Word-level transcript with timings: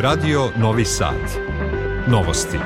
Radio 0.00 0.50
Novi 0.56 0.84
Sad. 0.84 1.14
Novosti. 2.06 2.58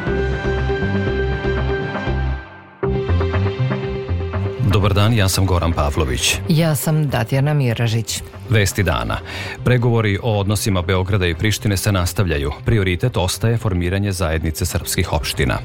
Dobar 4.73 4.95
dan, 4.95 5.15
ja 5.15 5.29
sam 5.29 5.47
Goran 5.47 5.73
Pavlović. 5.73 6.37
Ja 6.49 6.75
sam 6.75 7.11
Tatjana 7.11 7.55
Miražić. 7.55 8.23
Vesti 8.51 8.83
dana. 8.83 9.19
Pregovori 9.65 10.19
o 10.23 10.39
odnosima 10.39 10.83
Beograda 10.83 11.27
i 11.27 11.35
Prištine 11.35 11.77
se 11.77 11.93
nastavljaju. 11.93 12.53
Prioritet 12.65 13.17
ostaje 13.17 13.57
formiranje 13.57 14.13
zajednice 14.13 14.67
srpskih 14.67 15.13
opština. 15.13 15.59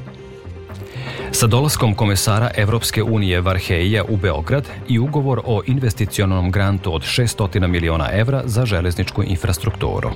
Sa 1.32 1.46
dolaskom 1.46 1.94
komesara 1.94 2.50
Evropske 2.56 3.02
unije 3.02 3.40
Varheija 3.40 4.04
u 4.08 4.16
Beograd 4.16 4.68
i 4.88 4.98
ugovor 4.98 5.40
o 5.44 5.62
investicionalnom 5.66 6.50
grantu 6.50 6.94
od 6.94 7.02
600 7.02 7.66
miliona 7.66 8.08
evra 8.12 8.42
za 8.44 8.66
železničku 8.66 9.22
infrastrukturu. 9.22 10.10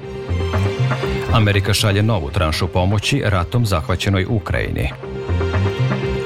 Amerika 1.34 1.74
šalje 1.74 2.02
novu 2.02 2.30
tranšu 2.30 2.68
pomoći 2.68 3.22
ratom 3.24 3.66
zahvaćenoj 3.66 4.26
Ukrajini. 4.28 4.90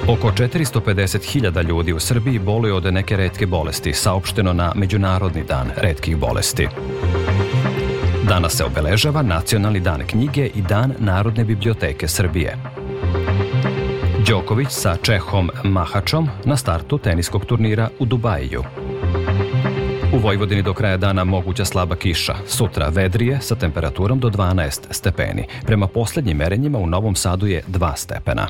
Oko 0.08 0.30
450.000 0.30 1.68
ljudi 1.68 1.92
u 1.92 2.00
Srbiji 2.00 2.38
boluje 2.38 2.74
od 2.74 2.94
neke 2.94 3.16
redke 3.16 3.46
bolesti, 3.46 3.92
saopšteno 3.92 4.52
na 4.52 4.72
Međunarodni 4.74 5.44
dan 5.44 5.70
redkih 5.76 6.16
bolesti. 6.16 6.68
Danas 8.28 8.52
se 8.52 8.64
obeležava 8.64 9.22
Nacionalni 9.22 9.80
dan 9.80 10.02
knjige 10.06 10.46
i 10.46 10.62
Dan 10.62 10.94
Narodne 10.98 11.44
biblioteke 11.44 12.08
Srbije. 12.08 12.56
Đoković 14.28 14.68
sa 14.70 14.96
Čehom 15.02 15.50
Mahačom 15.64 16.28
na 16.44 16.56
startu 16.56 16.98
teniskog 16.98 17.44
turnira 17.44 17.88
u 17.98 18.04
Dubajiju. 18.04 18.62
U 20.16 20.18
Vojvodini 20.18 20.62
do 20.62 20.74
kraja 20.74 20.96
dana 20.96 21.24
moguća 21.24 21.64
slaba 21.64 21.96
kiša. 21.96 22.34
Sutra 22.46 22.88
vedrije 22.88 23.40
sa 23.40 23.54
temperaturom 23.54 24.20
do 24.20 24.28
12 24.28 24.80
stepeni. 24.90 25.46
Prema 25.66 25.86
poslednjim 25.86 26.36
merenjima 26.36 26.78
u 26.78 26.86
Novom 26.86 27.14
Sadu 27.14 27.46
je 27.46 27.62
2 27.68 27.96
stepena. 27.96 28.48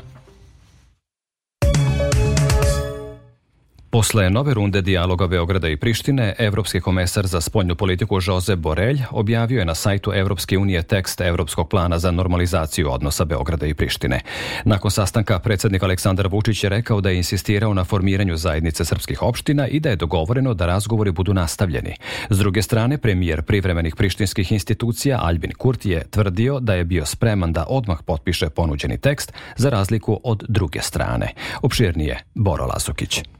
Posle 3.89 4.29
nove 4.29 4.53
runde 4.53 4.81
dijaloga 4.81 5.27
Beograda 5.27 5.67
i 5.67 5.77
Prištine, 5.77 6.35
Evropski 6.39 6.79
komesar 6.79 7.27
za 7.27 7.41
spoljnu 7.41 7.75
politiku 7.75 8.19
Jose 8.25 8.55
Borelj 8.55 9.01
objavio 9.11 9.59
je 9.59 9.65
na 9.65 9.75
sajtu 9.75 10.11
Evropske 10.13 10.57
unije 10.57 10.83
tekst 10.83 11.21
Evropskog 11.21 11.69
plana 11.69 11.99
za 11.99 12.11
normalizaciju 12.11 12.91
odnosa 12.91 13.25
Beograda 13.25 13.65
i 13.65 13.73
Prištine. 13.73 14.19
Nakon 14.65 14.91
sastanka, 14.91 15.39
predsednik 15.39 15.83
Aleksandar 15.83 16.27
Vučić 16.27 16.63
je 16.63 16.69
rekao 16.69 17.01
da 17.01 17.09
je 17.09 17.17
insistirao 17.17 17.73
na 17.73 17.83
formiranju 17.83 18.37
zajednice 18.37 18.85
srpskih 18.85 19.21
opština 19.21 19.67
i 19.67 19.79
da 19.79 19.89
je 19.89 19.95
dogovoreno 19.95 20.53
da 20.53 20.65
razgovori 20.65 21.11
budu 21.11 21.33
nastavljeni. 21.33 21.95
S 22.29 22.37
druge 22.37 22.61
strane, 22.61 22.97
premijer 22.97 23.41
privremenih 23.41 23.95
prištinskih 23.95 24.51
institucija 24.51 25.19
Albin 25.21 25.51
Kurti 25.57 25.89
je 25.89 26.03
tvrdio 26.09 26.59
da 26.59 26.73
je 26.73 26.85
bio 26.85 27.05
spreman 27.05 27.53
da 27.53 27.65
odmah 27.69 27.97
potpiše 28.05 28.49
ponuđeni 28.49 28.97
tekst 28.97 29.33
za 29.55 29.69
razliku 29.69 30.19
od 30.23 30.43
druge 30.47 30.81
strane. 30.81 31.33
Opširnije, 31.61 32.23
Boro 32.35 32.65
Lazukić. 32.65 33.36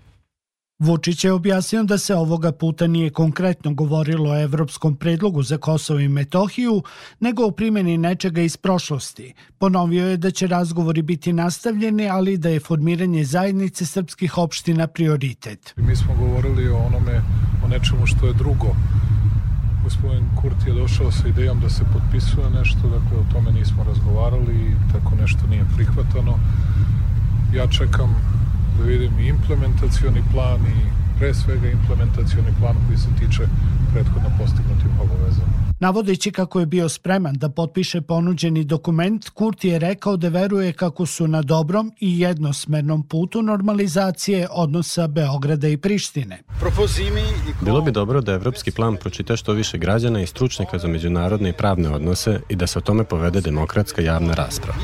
Vučić 0.79 1.23
je 1.23 1.31
objasnio 1.31 1.83
da 1.83 1.97
se 1.97 2.15
ovoga 2.15 2.51
puta 2.51 2.87
nije 2.87 3.09
konkretno 3.09 3.73
govorilo 3.73 4.31
o 4.31 4.41
evropskom 4.41 4.95
predlogu 4.95 5.43
za 5.43 5.57
Kosovo 5.57 5.99
i 5.99 6.07
Metohiju, 6.07 6.83
nego 7.19 7.45
o 7.45 7.51
primjeni 7.51 7.97
nečega 7.97 8.41
iz 8.41 8.57
prošlosti. 8.57 9.33
Ponovio 9.57 10.07
je 10.07 10.17
da 10.17 10.31
će 10.31 10.47
razgovori 10.47 11.01
biti 11.01 11.33
nastavljeni, 11.33 12.09
ali 12.09 12.37
da 12.37 12.49
je 12.49 12.59
formiranje 12.59 13.25
zajednice 13.25 13.85
srpskih 13.85 14.37
opština 14.37 14.87
prioritet. 14.87 15.73
Mi 15.77 15.95
smo 15.95 16.15
govorili 16.15 16.69
o 16.69 16.77
onome, 16.77 17.21
o 17.65 17.67
nečemu 17.67 18.05
što 18.05 18.27
je 18.27 18.33
drugo. 18.33 18.75
Gospodin 19.83 20.29
Kurti 20.41 20.69
je 20.69 20.73
došao 20.73 21.11
sa 21.11 21.27
idejom 21.27 21.59
da 21.59 21.69
se 21.69 21.83
potpisuje 21.93 22.49
nešto, 22.49 22.81
dakle 22.81 23.17
o 23.17 23.33
tome 23.33 23.51
nismo 23.51 23.83
razgovarali 23.83 24.53
i 24.53 24.93
tako 24.93 25.15
nešto 25.15 25.47
nije 25.47 25.65
prihvatano. 25.75 26.39
Ja 27.53 27.67
čekam 27.67 28.36
da 28.77 28.83
vidim 28.83 29.19
i 29.19 29.27
implementacioni 29.27 30.23
plan 30.31 30.59
i 30.59 30.77
pre 31.19 31.33
svega 31.33 31.69
implementacioni 31.69 32.51
plan 32.59 32.75
koji 32.87 32.97
se 32.97 33.09
tiče 33.19 33.43
prethodno 33.93 34.29
postignutim 34.39 34.91
obavezama. 35.01 35.66
Navodeći 35.79 36.31
kako 36.31 36.59
je 36.59 36.65
bio 36.65 36.89
spreman 36.89 37.35
da 37.35 37.49
potpiše 37.49 38.01
ponuđeni 38.01 38.63
dokument, 38.63 39.29
Kurti 39.29 39.67
je 39.67 39.79
rekao 39.79 40.17
da 40.17 40.29
veruje 40.29 40.73
kako 40.73 41.05
su 41.05 41.27
na 41.27 41.41
dobrom 41.41 41.91
i 41.99 42.19
jednosmernom 42.19 43.03
putu 43.03 43.41
normalizacije 43.41 44.47
odnosa 44.51 45.07
Beograda 45.07 45.67
i 45.67 45.77
Prištine. 45.77 46.43
Bilo 47.61 47.81
bi 47.81 47.91
dobro 47.91 48.21
da 48.21 48.33
evropski 48.33 48.71
plan 48.71 48.95
pročita 48.95 49.35
što 49.35 49.53
više 49.53 49.77
građana 49.77 50.21
i 50.21 50.27
stručnjaka 50.27 50.79
za 50.79 50.87
međunarodne 50.87 51.49
i 51.49 51.53
pravne 51.53 51.89
odnose 51.89 52.39
i 52.49 52.55
da 52.55 52.67
se 52.67 52.79
o 52.79 52.81
tome 52.81 53.03
povede 53.03 53.41
demokratska 53.41 54.01
javna 54.01 54.33
rasprava. 54.33 54.79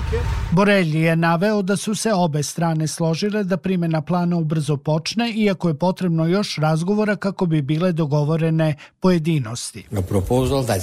Borelji 0.51 1.01
je 1.01 1.15
naveo 1.15 1.61
da 1.61 1.77
su 1.77 1.95
se 1.95 2.13
obe 2.13 2.43
strane 2.43 2.87
složile 2.87 3.43
da 3.43 3.57
primjena 3.57 4.01
plana 4.01 4.37
ubrzo 4.37 4.77
počne, 4.77 5.31
iako 5.31 5.67
je 5.67 5.73
potrebno 5.73 6.25
još 6.25 6.57
razgovora 6.57 7.15
kako 7.15 7.45
bi 7.45 7.61
bile 7.61 7.91
dogovorene 7.91 8.75
pojedinosti. 8.99 9.85
A 9.97 10.01
proposal 10.01 10.63
that 10.63 10.82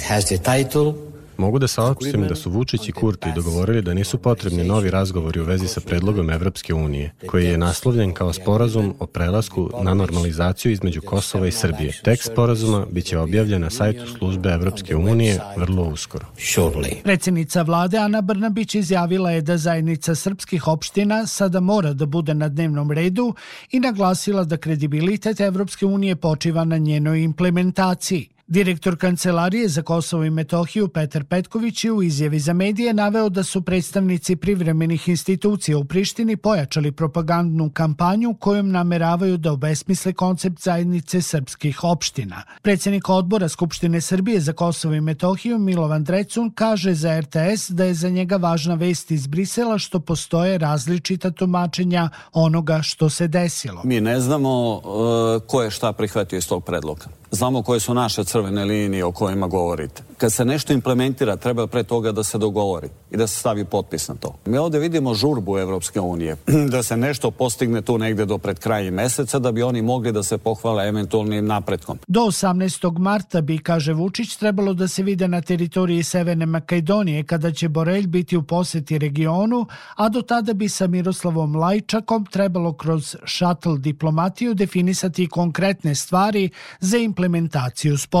Mogu 1.41 1.59
da 1.59 1.67
saopštim 1.67 2.27
da 2.27 2.35
su 2.35 2.49
Vučić 2.49 2.89
i 2.89 2.91
Kurti 2.91 3.29
dogovorili 3.35 3.81
da 3.81 3.93
nisu 3.93 4.17
potrebni 4.17 4.63
novi 4.63 4.91
razgovori 4.91 5.39
u 5.39 5.43
vezi 5.43 5.67
sa 5.67 5.81
predlogom 5.81 6.29
Evropske 6.29 6.73
unije, 6.73 7.11
koji 7.27 7.45
je 7.45 7.57
naslovljen 7.57 8.13
kao 8.13 8.33
sporazum 8.33 8.93
o 8.99 9.07
prelasku 9.07 9.69
na 9.83 9.93
normalizaciju 9.93 10.71
između 10.71 11.01
Kosova 11.01 11.47
i 11.47 11.51
Srbije. 11.51 11.93
Tekst 12.03 12.31
sporazuma 12.31 12.85
biće 12.91 13.17
objavljen 13.17 13.61
na 13.61 13.69
sajtu 13.69 14.07
službe 14.17 14.49
Evropske 14.49 14.95
unije 14.95 15.39
vrlo 15.57 15.83
uskoro. 15.83 16.25
Predsednica 17.03 17.61
vlade 17.61 17.97
Ana 17.97 18.21
Brnabić 18.21 18.75
izjavila 18.75 19.31
je 19.31 19.41
da 19.41 19.57
zajednica 19.57 20.15
srpskih 20.15 20.67
opština 20.67 21.27
sada 21.27 21.59
mora 21.59 21.93
da 21.93 22.05
bude 22.05 22.33
na 22.33 22.49
dnevnom 22.49 22.91
redu 22.91 23.33
i 23.71 23.79
naglasila 23.79 24.43
da 24.43 24.57
kredibilitet 24.57 25.39
Evropske 25.39 25.85
unije 25.85 26.15
počiva 26.15 26.63
na 26.63 26.77
njenoj 26.77 27.23
implementaciji. 27.23 28.30
Direktor 28.51 28.97
Kancelarije 28.97 29.67
za 29.67 29.81
Kosovo 29.81 30.23
i 30.23 30.29
Metohiju 30.29 30.87
Petar 30.87 31.23
Petković 31.23 31.85
je 31.85 31.91
u 31.91 32.03
izjavi 32.03 32.39
za 32.39 32.53
medije 32.53 32.93
naveo 32.93 33.29
da 33.29 33.43
su 33.43 33.61
predstavnici 33.61 34.35
privremenih 34.35 35.09
institucija 35.09 35.77
u 35.77 35.85
Prištini 35.85 36.37
pojačali 36.37 36.91
propagandnu 36.91 37.69
kampanju 37.73 38.35
kojom 38.39 38.71
nameravaju 38.71 39.37
da 39.37 39.51
obesmisle 39.51 40.13
koncept 40.13 40.61
zajednice 40.61 41.21
srpskih 41.21 41.83
opština. 41.83 42.43
Predsednik 42.61 43.09
odbora 43.09 43.49
Skupštine 43.49 44.01
Srbije 44.01 44.39
za 44.39 44.53
Kosovo 44.53 44.93
i 44.93 45.01
Metohiju 45.01 45.57
Milovan 45.57 46.03
Drecun 46.03 46.51
kaže 46.55 46.93
za 46.93 47.19
RTS 47.19 47.69
da 47.69 47.83
je 47.83 47.93
za 47.93 48.09
njega 48.09 48.35
važna 48.35 48.75
vest 48.75 49.11
iz 49.11 49.27
Brisela 49.27 49.77
što 49.77 49.99
postoje 49.99 50.57
različita 50.57 51.31
tumačenja 51.31 52.09
onoga 52.33 52.81
što 52.81 53.09
se 53.09 53.27
desilo. 53.27 53.81
Mi 53.83 54.01
ne 54.01 54.19
znamo 54.19 54.75
uh, 54.75 54.81
ko 55.47 55.63
je 55.63 55.71
šta 55.71 55.93
prihvatio 55.93 56.37
iz 56.37 56.47
tog 56.47 56.65
predloga 56.65 57.21
znamo 57.31 57.63
koje 57.63 57.79
su 57.79 57.93
naše 57.93 58.23
crvene 58.23 58.40
linije 58.49 59.05
o 59.05 59.11
kojima 59.11 59.47
govorite. 59.47 60.03
Kad 60.17 60.33
se 60.33 60.45
nešto 60.45 60.73
implementira, 60.73 61.35
treba 61.35 61.67
pre 61.67 61.83
toga 61.83 62.11
da 62.11 62.23
se 62.23 62.37
dogovori 62.37 62.89
i 63.11 63.17
da 63.17 63.27
se 63.27 63.39
stavi 63.39 63.65
potpis 63.65 64.07
na 64.07 64.15
to. 64.15 64.35
Mi 64.45 64.57
ovde 64.57 64.79
vidimo 64.79 65.13
žurbu 65.13 65.57
Evropske 65.57 65.99
unije, 65.99 66.35
da 66.73 66.83
se 66.83 66.97
nešto 66.97 67.31
postigne 67.31 67.81
tu 67.81 67.97
negde 67.97 68.25
do 68.25 68.37
pred 68.37 68.59
kraja 68.59 68.91
meseca, 68.91 69.39
da 69.39 69.51
bi 69.51 69.63
oni 69.63 69.81
mogli 69.81 70.11
da 70.11 70.23
se 70.23 70.37
pohvale 70.37 70.87
eventualnim 70.87 71.45
napretkom. 71.45 71.99
Do 72.07 72.21
18. 72.21 72.99
marta 72.99 73.41
bi, 73.41 73.57
kaže 73.57 73.93
Vučić, 73.93 74.35
trebalo 74.35 74.73
da 74.73 74.87
se 74.87 75.03
vide 75.03 75.27
na 75.27 75.41
teritoriji 75.41 76.03
Severne 76.03 76.45
Makedonije, 76.45 77.23
kada 77.23 77.51
će 77.51 77.69
Borelj 77.69 78.07
biti 78.07 78.37
u 78.37 78.43
poseti 78.43 78.97
regionu, 78.97 79.65
a 79.95 80.09
do 80.09 80.21
tada 80.21 80.53
bi 80.53 80.69
sa 80.69 80.87
Miroslavom 80.87 81.55
Lajčakom 81.55 82.25
trebalo 82.25 82.73
kroz 82.73 83.15
šatl 83.25 83.75
diplomatiju 83.75 84.53
definisati 84.53 85.27
konkretne 85.27 85.95
stvari 85.95 86.49
za 86.79 86.97
implementaciju 86.97 87.97
sporazuma. 87.97 88.20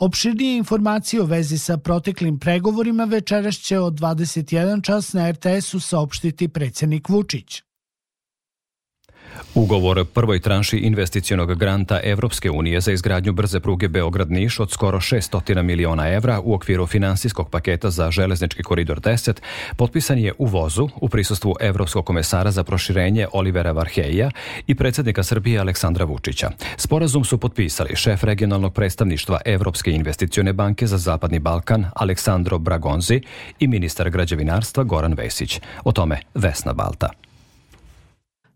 Opširnije 0.00 0.56
informacije 0.56 1.22
u 1.22 1.24
vezi 1.24 1.58
sa 1.58 1.76
proteklim 1.76 2.38
pregovorima 2.38 3.04
večeras 3.04 3.54
će 3.54 3.78
od 3.78 3.94
21 3.94 4.82
čas 4.82 5.12
na 5.12 5.30
RTS-u 5.30 5.80
saopštiti 5.80 6.48
predsednik 6.48 7.08
Vučić. 7.08 7.62
Ugovor 9.54 10.04
prvoj 10.04 10.40
tranši 10.40 10.76
investicionog 10.76 11.54
granta 11.54 12.00
Evropske 12.04 12.50
unije 12.50 12.80
za 12.80 12.92
izgradnju 12.92 13.32
brze 13.32 13.60
pruge 13.60 13.88
Beograd-Niš 13.88 14.60
od 14.60 14.70
skoro 14.70 15.00
600 15.00 15.62
miliona 15.62 16.08
evra 16.08 16.40
u 16.40 16.54
okviru 16.54 16.86
finansijskog 16.86 17.50
paketa 17.50 17.90
za 17.90 18.10
železnički 18.10 18.62
koridor 18.62 19.00
10 19.00 19.40
potpisan 19.76 20.18
je 20.18 20.32
u 20.38 20.46
vozu 20.46 20.88
u 21.00 21.08
prisustvu 21.08 21.54
Evropskog 21.60 22.06
komesara 22.06 22.50
za 22.50 22.64
proširenje 22.64 23.26
Olivera 23.32 23.72
Varheja 23.72 24.30
i 24.66 24.74
predsednika 24.74 25.22
Srbije 25.22 25.60
Aleksandra 25.60 26.04
Vučića. 26.04 26.50
Sporazum 26.76 27.24
su 27.24 27.38
potpisali 27.38 27.96
šef 27.96 28.24
regionalnog 28.24 28.74
predstavništva 28.74 29.40
Evropske 29.44 29.90
investicione 29.90 30.52
banke 30.52 30.86
za 30.86 30.98
Zapadni 30.98 31.38
Balkan 31.38 31.86
Aleksandro 31.94 32.58
Bragonzi 32.58 33.20
i 33.58 33.68
ministar 33.68 34.10
građevinarstva 34.10 34.84
Goran 34.84 35.14
Vesić. 35.14 35.60
O 35.84 35.92
tome 35.92 36.20
Vesna 36.34 36.72
Balta. 36.72 37.21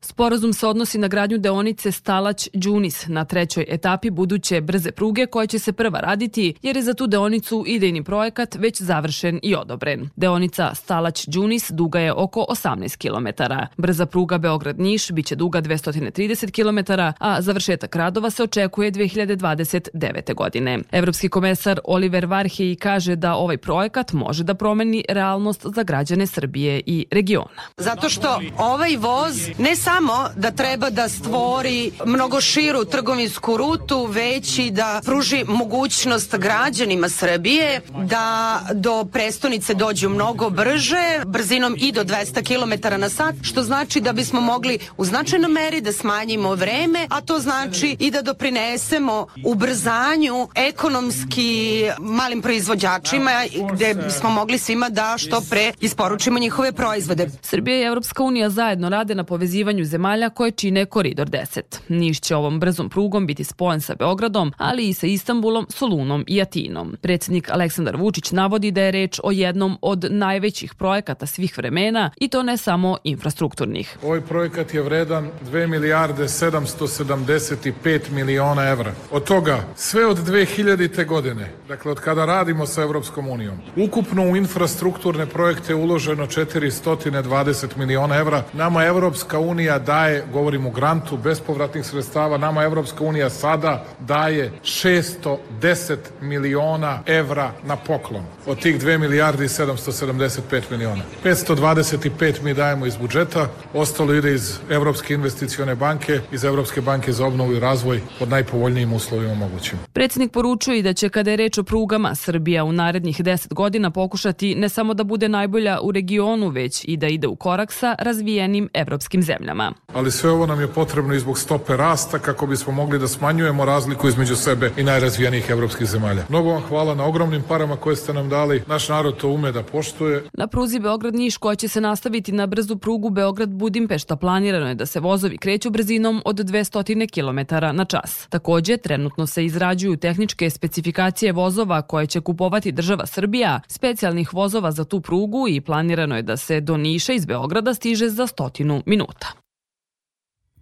Sporazum 0.06 0.52
se 0.52 0.66
odnosi 0.66 0.98
na 0.98 1.08
gradnju 1.08 1.38
deonice 1.38 1.88
Stalać-Đunis 1.88 3.08
na 3.08 3.24
trećoj 3.24 3.66
etapi 3.68 4.10
buduće 4.10 4.60
brze 4.60 4.90
pruge 4.90 5.26
koja 5.26 5.46
će 5.46 5.58
se 5.58 5.72
prva 5.72 6.00
raditi 6.00 6.54
jer 6.62 6.76
je 6.76 6.82
za 6.82 6.94
tu 6.94 7.06
deonicu 7.06 7.64
idejni 7.66 8.04
projekat 8.04 8.54
već 8.54 8.82
završen 8.82 9.40
i 9.42 9.54
odobren. 9.54 10.08
Deonica 10.16 10.70
Stalać-Đunis 10.74 11.72
duga 11.72 12.00
je 12.00 12.12
oko 12.12 12.46
18 12.48 12.96
km. 12.96 13.42
Brza 13.76 14.06
pruga 14.06 14.38
Beograd-Niš 14.38 15.12
biće 15.12 15.34
duga 15.34 15.62
230 15.62 16.50
km, 16.50 16.92
a 17.18 17.42
završetak 17.42 17.96
radova 17.96 18.30
se 18.30 18.42
očekuje 18.42 18.92
2029. 18.92 20.34
godine. 20.34 20.78
Evropski 20.92 21.28
komesar 21.28 21.80
Oliver 21.84 22.26
Varhej 22.26 22.76
kaže 22.76 23.16
da 23.16 23.34
ovaj 23.34 23.56
projekat 23.56 24.12
može 24.12 24.44
da 24.44 24.54
promeni 24.54 25.04
realnost 25.08 25.66
za 25.74 25.82
građane 25.82 26.26
Srbije 26.26 26.82
i 26.86 27.06
regiona. 27.10 27.62
Zato 27.76 28.08
što 28.08 28.40
ovaj 28.58 28.96
voz 28.96 29.48
ne 29.58 29.76
samo 29.76 29.95
samo 29.96 30.28
da 30.36 30.50
treba 30.50 30.90
da 30.90 31.08
stvori 31.08 31.90
mnogo 32.04 32.40
širu 32.40 32.84
trgovinsku 32.84 33.56
rutu, 33.56 34.06
već 34.06 34.58
i 34.58 34.70
da 34.70 35.00
pruži 35.04 35.44
mogućnost 35.48 36.36
građanima 36.36 37.08
Srbije 37.08 37.80
da 38.04 38.60
do 38.72 39.04
prestonice 39.12 39.74
dođu 39.74 40.08
mnogo 40.08 40.50
brže, 40.50 41.22
brzinom 41.26 41.76
i 41.78 41.92
do 41.92 42.04
200 42.04 42.42
km 42.44 43.00
na 43.00 43.08
sat, 43.08 43.34
što 43.42 43.62
znači 43.62 44.00
da 44.00 44.12
bismo 44.12 44.40
mogli 44.40 44.78
u 44.96 45.04
značajnoj 45.04 45.50
meri 45.50 45.80
da 45.80 45.92
smanjimo 45.92 46.54
vreme, 46.54 47.06
a 47.10 47.20
to 47.20 47.38
znači 47.38 47.96
i 47.98 48.10
da 48.10 48.22
doprinesemo 48.22 49.26
ubrzanju 49.44 50.48
ekonomski 50.54 51.82
malim 51.98 52.42
proizvođačima 52.42 53.30
gde 53.72 53.94
bismo 53.94 54.30
mogli 54.30 54.58
svima 54.58 54.88
da 54.88 55.14
što 55.18 55.40
pre 55.50 55.72
isporučimo 55.80 56.38
njihove 56.38 56.72
proizvode. 56.72 57.28
Srbija 57.42 57.80
i 57.80 57.84
Evropska 57.84 58.22
unija 58.22 58.50
zajedno 58.50 58.88
rade 58.88 59.14
na 59.14 59.24
povezivanju 59.24 59.85
zemalja 59.86 60.30
koje 60.30 60.50
čine 60.50 60.86
koridor 60.86 61.28
10. 61.30 61.60
Niš 61.88 62.20
će 62.20 62.36
ovom 62.36 62.60
brzom 62.60 62.88
prugom 62.88 63.26
biti 63.26 63.44
spojen 63.44 63.80
sa 63.80 63.94
Beogradom, 63.94 64.52
ali 64.56 64.88
i 64.88 64.94
sa 64.94 65.06
Istanbulom, 65.06 65.66
Solunom 65.70 66.24
i 66.26 66.42
Atinom. 66.42 66.96
Predsednik 67.00 67.50
Aleksandar 67.50 67.96
Vučić 67.96 68.32
navodi 68.32 68.70
da 68.70 68.82
je 68.82 68.90
reč 68.90 69.20
o 69.22 69.30
jednom 69.30 69.78
od 69.82 70.04
najvećih 70.10 70.74
projekata 70.74 71.26
svih 71.26 71.58
vremena 71.58 72.10
i 72.16 72.28
to 72.28 72.42
ne 72.42 72.56
samo 72.56 72.96
infrastrukturnih. 73.04 73.98
Ovaj 74.02 74.20
projekat 74.20 74.74
je 74.74 74.82
vredan 74.82 75.30
2 75.52 75.66
milijarde 75.66 76.24
775 76.24 78.10
miliona 78.10 78.68
evra. 78.68 78.92
Od 79.10 79.24
toga 79.24 79.64
sve 79.76 80.06
od 80.06 80.18
2000. 80.18 81.06
godine, 81.06 81.52
dakle 81.68 81.92
od 81.92 82.00
kada 82.00 82.24
radimo 82.24 82.66
sa 82.66 82.82
Evropskom 82.82 83.28
unijom, 83.28 83.58
ukupno 83.76 84.30
u 84.30 84.36
infrastrukturne 84.36 85.26
projekte 85.26 85.72
je 85.72 85.76
uloženo 85.76 86.26
420 86.26 87.76
miliona 87.76 88.16
evra. 88.16 88.42
Nama 88.52 88.84
Evropska 88.84 89.38
unija 89.38 89.75
daje, 89.78 90.24
govorim 90.32 90.66
o 90.66 90.70
grantu, 90.70 91.16
bespovratnih 91.16 91.86
sredstava, 91.86 92.38
nama 92.38 92.62
Evropska 92.62 93.04
unija 93.04 93.30
sada 93.30 93.84
daje 94.00 94.52
610 94.62 95.96
miliona 96.20 97.00
evra 97.06 97.52
na 97.64 97.76
poklon. 97.76 98.24
Od 98.46 98.58
tih 98.62 98.80
2 98.80 98.98
milijarde 98.98 99.44
i 99.44 99.48
775 99.48 100.62
miliona. 100.70 101.02
525 101.24 102.42
mi 102.42 102.54
dajemo 102.54 102.86
iz 102.86 102.96
budžeta, 102.96 103.48
ostalo 103.74 104.14
ide 104.14 104.34
iz 104.34 104.58
Evropske 104.70 105.14
investicione 105.14 105.74
banke, 105.74 106.20
iz 106.32 106.44
Evropske 106.44 106.80
banke 106.80 107.12
za 107.12 107.26
obnovu 107.26 107.52
i 107.52 107.60
razvoj 107.60 108.00
pod 108.18 108.28
najpovoljnijim 108.28 108.92
uslovima 108.92 109.34
mogućim. 109.34 109.78
Predsednik 109.92 110.32
poručuje 110.32 110.82
da 110.82 110.92
će 110.92 111.08
kada 111.08 111.30
je 111.30 111.36
reč 111.36 111.58
o 111.58 111.62
prugama 111.62 112.14
Srbija 112.14 112.64
u 112.64 112.72
narednih 112.72 113.20
10 113.20 113.54
godina 113.54 113.90
pokušati 113.90 114.54
ne 114.54 114.68
samo 114.68 114.94
da 114.94 115.04
bude 115.04 115.28
najbolja 115.28 115.78
u 115.82 115.92
regionu, 115.92 116.48
već 116.48 116.84
i 116.84 116.96
da 116.96 117.06
ide 117.06 117.26
u 117.26 117.36
korak 117.36 117.72
sa 117.72 117.94
razvijenim 117.98 118.68
evropskim 118.74 119.22
zemljama 119.22 119.55
ali 119.92 120.10
sve 120.10 120.30
ovo 120.30 120.46
nam 120.46 120.60
je 120.60 120.68
potrebno 120.68 121.14
i 121.14 121.18
zbog 121.18 121.38
stope 121.38 121.76
rasta 121.76 122.18
kako 122.18 122.46
bismo 122.46 122.72
mogli 122.72 122.98
da 122.98 123.08
smanjujemo 123.08 123.64
razliku 123.64 124.08
između 124.08 124.36
sebe 124.36 124.70
i 124.76 124.82
najrazvijenijih 124.82 125.50
evropskih 125.50 125.86
zemalja. 125.86 126.24
Mnogo 126.28 126.50
vam 126.50 126.62
hvala 126.62 126.94
na 126.94 127.04
ogromnim 127.04 127.42
parama 127.48 127.76
koje 127.76 127.96
ste 127.96 128.12
nam 128.12 128.28
dali. 128.28 128.62
Naš 128.66 128.88
narod 128.88 129.16
to 129.16 129.28
ume 129.28 129.52
da 129.52 129.62
poštuje. 129.62 130.24
Na 130.32 130.46
pruzi 130.46 130.80
Beograd-Niš 130.80 131.36
koja 131.36 131.54
će 131.54 131.68
se 131.68 131.80
nastaviti 131.80 132.32
na 132.32 132.46
brzu 132.46 132.76
prugu 132.76 133.10
Beograd-Budimpešta 133.10 134.16
planirano 134.16 134.68
je 134.68 134.74
da 134.74 134.86
se 134.86 135.00
vozovi 135.00 135.38
kreću 135.38 135.70
brzinom 135.70 136.22
od 136.24 136.36
200 136.36 137.08
km 137.14 137.54
na 137.76 137.84
čas. 137.84 138.26
Takođe, 138.28 138.76
trenutno 138.76 139.26
se 139.26 139.44
izrađuju 139.44 139.96
tehničke 139.96 140.50
specifikacije 140.50 141.32
vozova 141.32 141.82
koje 141.82 142.06
će 142.06 142.20
kupovati 142.20 142.72
država 142.72 143.06
Srbija, 143.06 143.60
specijalnih 143.68 144.34
vozova 144.34 144.72
za 144.72 144.84
tu 144.84 145.00
prugu 145.00 145.48
i 145.48 145.60
planirano 145.60 146.16
je 146.16 146.22
da 146.22 146.36
se 146.36 146.60
do 146.60 146.76
Niša 146.76 147.12
iz 147.12 147.26
Beograda 147.26 147.74
stiže 147.74 148.08
za 148.08 148.26
stotinu 148.26 148.82
minuta. 148.86 149.45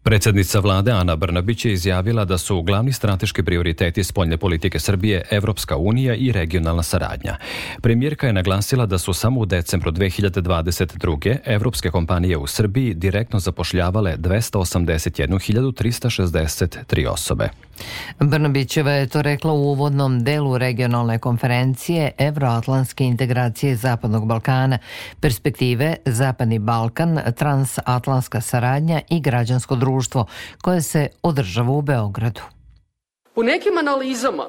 Predsednica 0.05 0.61
vlade 0.61 0.93
Ana 0.93 1.17
Brnabić 1.17 1.65
je 1.65 1.73
izjavila 1.73 2.25
da 2.25 2.39
su 2.39 2.63
glavni 2.63 2.93
strateški 2.93 3.43
prioriteti 3.43 4.05
spoljne 4.05 4.37
politike 4.37 4.79
Srbije 4.79 5.23
Evropska 5.31 5.77
unija 5.77 6.15
i 6.15 6.33
regionalna 6.33 6.83
saradnja. 6.83 7.37
Premijerka 7.83 8.27
je 8.27 8.33
naglasila 8.33 8.87
da 8.87 8.99
su 8.99 9.13
samo 9.13 9.41
u 9.41 9.47
decembru 9.47 9.93
2022. 9.93 11.37
evropske 11.45 11.91
kompanije 11.91 12.37
u 12.37 12.47
Srbiji 12.47 12.95
direktno 12.95 13.39
zapošljavale 13.39 14.17
281.363 14.17 17.09
osobe. 17.09 17.49
Brnabićeva 18.21 18.91
je 18.91 19.09
to 19.09 19.23
rekla 19.23 19.53
u 19.53 19.63
uvodnom 19.63 20.25
delu 20.25 20.59
regionalne 20.59 21.19
konferencije 21.19 22.13
Evroatlantske 22.19 23.05
integracije 23.05 23.77
Zapadnog 23.77 24.27
Balkana, 24.27 24.79
perspektive 25.21 25.97
Zapadni 26.05 26.59
Balkan, 26.59 27.21
transatlantska 27.37 28.41
saradnja 28.41 29.01
i 29.11 29.21
građansko 29.21 29.77
društvo, 29.77 30.27
koje 30.63 30.83
se 30.83 31.09
održava 31.23 31.73
u 31.73 31.83
Beogradu. 31.83 32.41
U 33.37 33.43
nekim 33.43 33.79
analizama 33.79 34.45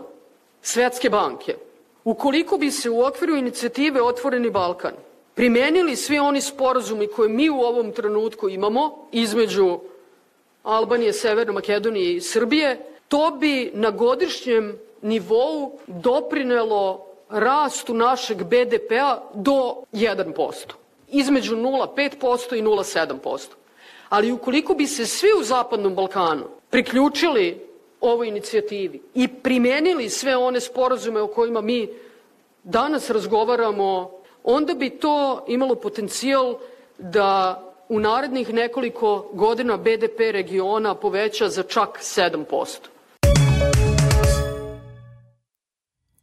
Svetske 0.62 1.10
banke, 1.10 1.56
ukoliko 2.04 2.57
bi 2.57 2.71
se 2.71 2.89
u 2.89 3.06
okviru 3.06 3.36
inicijative 3.36 4.01
Otvoreni 4.01 4.50
Balkan 4.50 4.94
primenili 5.36 5.95
svi 5.95 6.19
oni 6.19 6.42
sporazumi 6.42 7.07
koje 7.07 7.30
mi 7.30 7.50
u 7.50 7.60
ovom 7.60 7.92
trenutku 7.92 8.50
imamo 8.50 9.07
između 9.12 9.80
Albanije, 10.63 11.13
Severne 11.13 11.54
Makedonije 11.54 12.16
i 12.16 12.21
Srbije, 12.21 12.94
To 13.07 13.31
bi 13.40 13.72
na 13.74 13.92
godišnjem 13.92 14.80
nivou 15.02 15.80
doprinelo 15.88 17.06
rastu 17.30 17.94
našeg 17.94 18.44
BDP-a 18.44 19.22
do 19.34 19.84
1%, 19.94 20.74
između 21.07 21.56
0,5% 21.56 22.56
i 22.56 22.62
0,7%. 22.62 23.48
Ali 24.10 24.31
ukoliko 24.31 24.74
bi 24.74 24.88
se 24.88 25.06
svi 25.06 25.28
u 25.40 25.44
Zapadnom 25.44 25.96
Balkanu 25.96 26.44
priključili 26.69 27.68
ovoj 28.02 28.28
inicijativi 28.28 29.02
i 29.13 29.28
primenili 29.28 30.09
sve 30.09 30.38
one 30.38 30.59
sporazume 30.59 31.21
o 31.21 31.28
kojima 31.28 31.62
mi 31.62 31.90
danas 32.64 33.09
razgovaramo, 33.09 34.12
onda 34.44 34.74
bi 34.74 34.90
to 34.90 35.45
imalo 35.47 35.76
potencijal 35.76 36.56
da 36.97 37.62
u 37.90 38.00
narednih 38.00 38.54
nekoliko 38.54 39.30
godina 39.33 39.78
BDP 39.78 40.19
regiona 40.19 40.95
poveća 40.95 41.50
za 41.50 41.64
čak 41.64 42.00
7%. 42.02 42.94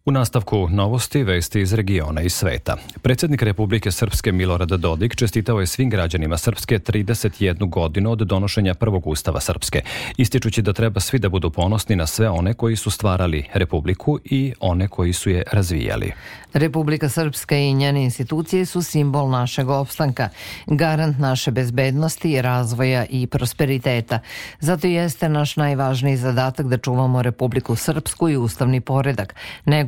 U 0.04 0.10
nastavku 0.10 0.68
novosti 0.70 1.22
vesti 1.22 1.60
iz 1.60 1.74
regiona 1.74 2.20
i 2.20 2.28
sveta. 2.28 2.76
Predsednik 3.02 3.42
Republike 3.42 3.90
Srpske 3.90 4.32
Milorad 4.32 4.68
Dodik 4.68 5.16
čestitao 5.16 5.60
je 5.60 5.66
svim 5.66 5.90
građanima 5.90 6.38
Srpske 6.38 6.78
31 6.78 7.68
godinu 7.68 8.10
od 8.10 8.18
donošenja 8.18 8.74
prvog 8.74 9.06
ustava 9.06 9.40
Srpske, 9.40 9.82
ističući 10.16 10.62
da 10.62 10.72
treba 10.72 11.00
svi 11.00 11.18
da 11.18 11.28
budu 11.28 11.50
ponosni 11.50 11.96
na 11.96 12.06
sve 12.06 12.28
one 12.28 12.54
koji 12.54 12.76
su 12.76 12.90
stvarali 12.90 13.48
Republiku 13.54 14.18
i 14.24 14.52
one 14.60 14.88
koji 14.88 15.12
su 15.12 15.30
je 15.30 15.42
razvijali. 15.52 16.12
Republika 16.52 17.08
Srpska 17.08 17.56
i 17.56 17.74
njene 17.74 18.04
institucije 18.04 18.66
su 18.66 18.82
simbol 18.82 19.30
našeg 19.30 19.68
opstanka, 19.68 20.28
garant 20.66 21.18
naše 21.18 21.50
bezbednosti, 21.50 22.42
razvoja 22.42 23.06
i 23.10 23.26
prosperiteta. 23.26 24.18
Zato 24.60 24.86
jeste 24.86 25.28
naš 25.28 25.56
najvažniji 25.56 26.16
zadatak 26.16 26.66
da 26.66 26.78
čuvamo 26.78 27.22
Republiku 27.22 27.76
Srpsku 27.76 28.28
i 28.28 28.36
ustavni 28.36 28.80
poredak, 28.80 29.34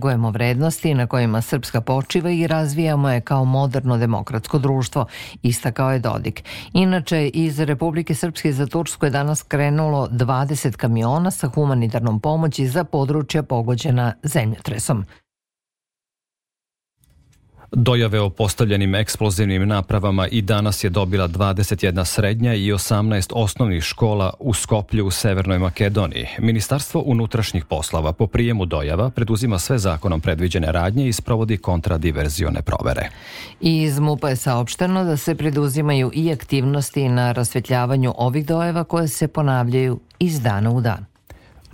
negujemo 0.04 0.30
vrednosti 0.30 0.94
na 0.94 1.06
kojima 1.06 1.42
Srpska 1.42 1.80
počiva 1.80 2.30
i 2.30 2.46
razvijamo 2.46 3.10
je 3.10 3.20
kao 3.20 3.44
moderno 3.44 3.96
demokratsko 3.96 4.58
društvo, 4.58 5.06
istakao 5.42 5.92
je 5.92 5.98
Dodik. 5.98 6.44
Inače, 6.72 7.28
iz 7.28 7.60
Republike 7.60 8.14
Srpske 8.14 8.52
za 8.52 8.66
Tursku 8.66 9.06
je 9.06 9.10
danas 9.10 9.42
krenulo 9.42 10.08
20 10.10 10.76
kamiona 10.76 11.30
sa 11.30 11.48
humanitarnom 11.48 12.20
pomoći 12.20 12.66
za 12.66 12.84
područja 12.84 13.42
pogođena 13.42 14.14
zemljotresom. 14.22 15.04
Dojave 17.76 18.20
o 18.20 18.30
postavljenim 18.30 18.94
eksplozivnim 18.94 19.68
napravama 19.68 20.28
i 20.28 20.42
danas 20.42 20.84
je 20.84 20.90
dobila 20.90 21.28
21 21.28 22.04
srednja 22.04 22.54
i 22.54 22.72
18 22.72 23.32
osnovnih 23.34 23.82
škola 23.82 24.32
u 24.38 24.54
Skoplju 24.54 25.06
u 25.06 25.10
Severnoj 25.10 25.58
Makedoniji. 25.58 26.26
Ministarstvo 26.38 27.02
unutrašnjih 27.06 27.64
poslova 27.64 28.12
po 28.12 28.26
prijemu 28.26 28.66
dojava 28.66 29.10
preduzima 29.10 29.58
sve 29.58 29.78
zakonom 29.78 30.20
predviđene 30.20 30.72
radnje 30.72 31.08
i 31.08 31.12
sprovodi 31.12 31.56
kontradiverzione 31.56 32.62
provere. 32.62 33.08
Iz 33.60 33.98
MUPA 33.98 34.28
je 34.28 34.36
saopšteno 34.36 35.04
da 35.04 35.16
se 35.16 35.34
preduzimaju 35.34 36.10
i 36.14 36.32
aktivnosti 36.32 37.08
na 37.08 37.32
rasvetljavanju 37.32 38.14
ovih 38.16 38.46
dojava 38.46 38.84
koje 38.84 39.08
se 39.08 39.28
ponavljaju 39.28 40.00
iz 40.18 40.40
dana 40.40 40.70
u 40.70 40.80
dan. 40.80 41.13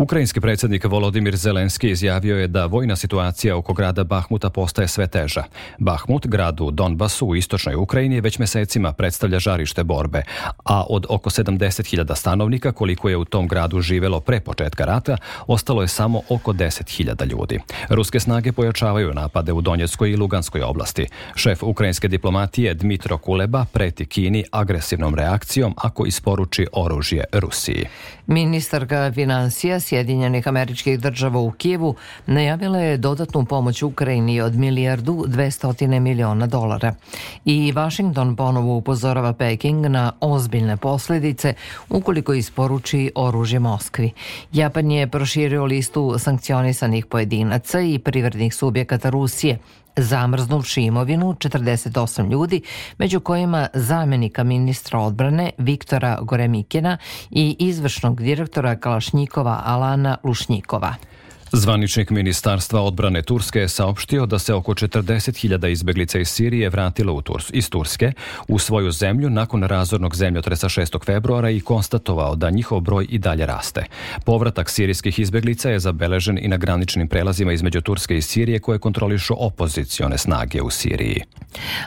Ukrajinski 0.00 0.40
predsjednik 0.40 0.85
Volodimir 0.85 1.37
Zelenski 1.37 1.90
izjavio 1.90 2.37
je 2.38 2.47
da 2.47 2.66
vojna 2.66 2.97
situacija 2.97 3.57
oko 3.57 3.73
grada 3.73 4.04
Bahmuta 4.04 4.50
postaje 4.50 4.88
sve 4.88 5.07
teža. 5.07 5.45
Bahmut, 5.78 6.26
grad 6.26 6.61
u 6.61 6.71
Donbasu 6.71 7.26
u 7.26 7.37
istočnoj 7.37 7.75
Ukrajini, 7.75 8.21
već 8.21 8.38
mesecima 8.38 8.92
predstavlja 8.92 9.38
žarište 9.38 9.85
borbe, 9.85 10.23
a 10.64 10.85
od 10.88 11.07
oko 11.09 11.30
70.000 11.30 12.14
stanovnika 12.14 12.73
koliko 12.73 13.09
je 13.09 13.16
u 13.16 13.25
tom 13.25 13.49
gradu 13.49 13.80
živelo 13.80 14.21
pre 14.21 14.40
početka 14.40 14.85
rata, 14.85 15.16
ostalo 15.47 15.83
je 15.83 15.88
samo 15.88 16.21
oko 16.28 16.52
10.000 16.52 17.26
ljudi. 17.26 17.61
Ruske 17.88 18.21
snage 18.21 18.52
pojačavaju 18.52 19.14
napade 19.14 19.52
u 19.52 19.61
Donjeckoj 19.61 20.11
i 20.11 20.16
Luganskoj 20.16 20.62
oblasti. 20.62 21.07
Šef 21.35 21.62
ukrajinske 21.62 22.09
diplomatije 22.09 22.75
Dmitro 22.75 23.19
Kuleba 23.19 23.64
preti 23.73 24.07
Kini 24.07 24.45
agresivnom 24.52 25.14
reakcijom 25.14 25.75
ako 25.76 26.07
isporuči 26.07 26.66
oružje 26.73 27.25
Rusiji. 27.33 27.87
Ministarka 28.26 29.12
financija 29.14 29.80
Sjedinjenih 29.90 30.49
američkih 30.49 31.00
država 31.00 31.40
u 31.40 31.50
Kijevu 31.50 31.94
najavila 32.26 32.78
je 32.78 32.97
dodatnu 32.97 33.44
pomoć 33.44 33.82
Ukrajini 33.82 34.40
od 34.40 34.54
milijardu 34.54 35.25
200 35.28 36.00
miliona 36.00 36.47
dolara. 36.47 36.94
I 37.44 37.73
Washington 37.73 38.37
ponovo 38.37 38.76
upozorava 38.76 39.32
Peking 39.32 39.87
na 39.87 40.12
ozbiljne 40.20 40.76
posljedice 40.76 41.54
ukoliko 41.88 42.35
isporuči 42.35 43.12
oružje 43.14 43.59
Moskvi. 43.59 44.12
Japan 44.52 44.90
je 44.90 45.09
proširio 45.09 45.64
listu 45.64 46.14
sankcionisanih 46.18 47.06
pojedinaca 47.06 47.80
i 47.80 47.99
privrednih 47.99 48.54
subjekata 48.54 49.11
Rusije– 49.11 49.59
zamrznuvši 49.97 50.82
imovinu 50.82 51.35
48 51.35 52.30
ljudi, 52.30 52.62
među 52.99 53.20
kojima 53.20 53.68
zamenika 53.75 54.44
ministra 54.44 54.99
odbrane 54.99 55.50
Viktora 55.59 56.18
Goremikina 56.23 56.99
i 57.30 57.56
izvršnog 57.59 58.23
direktora 58.23 58.76
Kalašnjikova 58.76 59.62
Alana 59.64 60.16
Lušnjikova. 60.25 60.94
Zvaničnik 61.52 62.11
Ministarstva 62.11 62.80
odbrane 62.80 63.23
Turske 63.23 63.59
je 63.59 63.69
saopštio 63.69 64.26
da 64.26 64.38
se 64.38 64.54
oko 64.54 64.75
40.000 64.75 65.69
izbeglica 65.69 66.19
iz 66.19 66.28
Sirije 66.28 66.69
vratilo 66.69 67.12
u 67.12 67.23
Turs, 67.23 67.50
iz 67.52 67.71
Turske 67.71 68.12
u 68.49 68.59
svoju 68.59 68.90
zemlju 68.90 69.30
nakon 69.30 69.62
razornog 69.62 70.16
zemljotresa 70.16 70.69
6. 70.69 71.04
februara 71.04 71.50
i 71.50 71.61
konstatovao 71.61 72.37
da 72.37 72.50
njihov 72.50 72.80
broj 72.80 73.07
i 73.09 73.19
dalje 73.19 73.47
raste. 73.47 73.85
Povratak 74.25 74.71
sirijskih 74.71 75.19
izbeglica 75.19 75.71
je 75.71 75.78
zabeležen 75.78 76.38
i 76.38 76.49
na 76.49 76.57
graničnim 76.57 77.09
prelazima 77.09 77.52
između 77.52 77.80
Turske 77.80 78.16
i 78.16 78.23
Sirije 78.23 78.59
koje 78.59 78.78
kontrolišu 78.78 79.35
opozicione 79.38 80.19
snage 80.19 80.62
u 80.62 80.71
Siriji. 80.71 81.23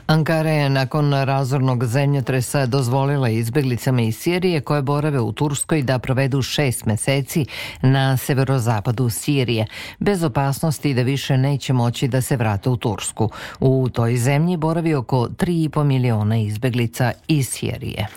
Ankara 0.08 0.50
je 0.50 0.70
nakon 0.70 1.14
razornog 1.14 1.86
zemljotresa 1.86 2.66
dozvolila 2.66 3.30
izbeglicama 3.30 4.02
iz 4.02 4.18
Sirije 4.18 4.62
koje 4.62 4.82
borave 4.82 5.20
u 5.20 5.32
Turskoj 5.32 5.82
da 5.82 6.00
provedu 6.00 6.42
šest 6.42 6.86
meseci 6.86 7.46
na 7.82 8.18
severozapadu 8.18 9.10
Sirije, 9.10 9.66
bez 10.00 10.24
opasnosti 10.24 10.94
da 10.94 11.02
više 11.02 11.38
neće 11.38 11.74
moći 11.74 12.08
da 12.08 12.22
se 12.22 12.36
vrate 12.36 12.70
u 12.70 12.78
Tursku. 12.78 13.30
U 13.60 13.90
toj 13.94 14.18
zemlji 14.18 14.58
boravi 14.58 14.96
oko 14.96 15.28
3,5 15.28 15.84
miliona 15.84 16.38
izbeglica 16.38 17.12
iz 17.28 17.50
Sirije. 17.50 18.08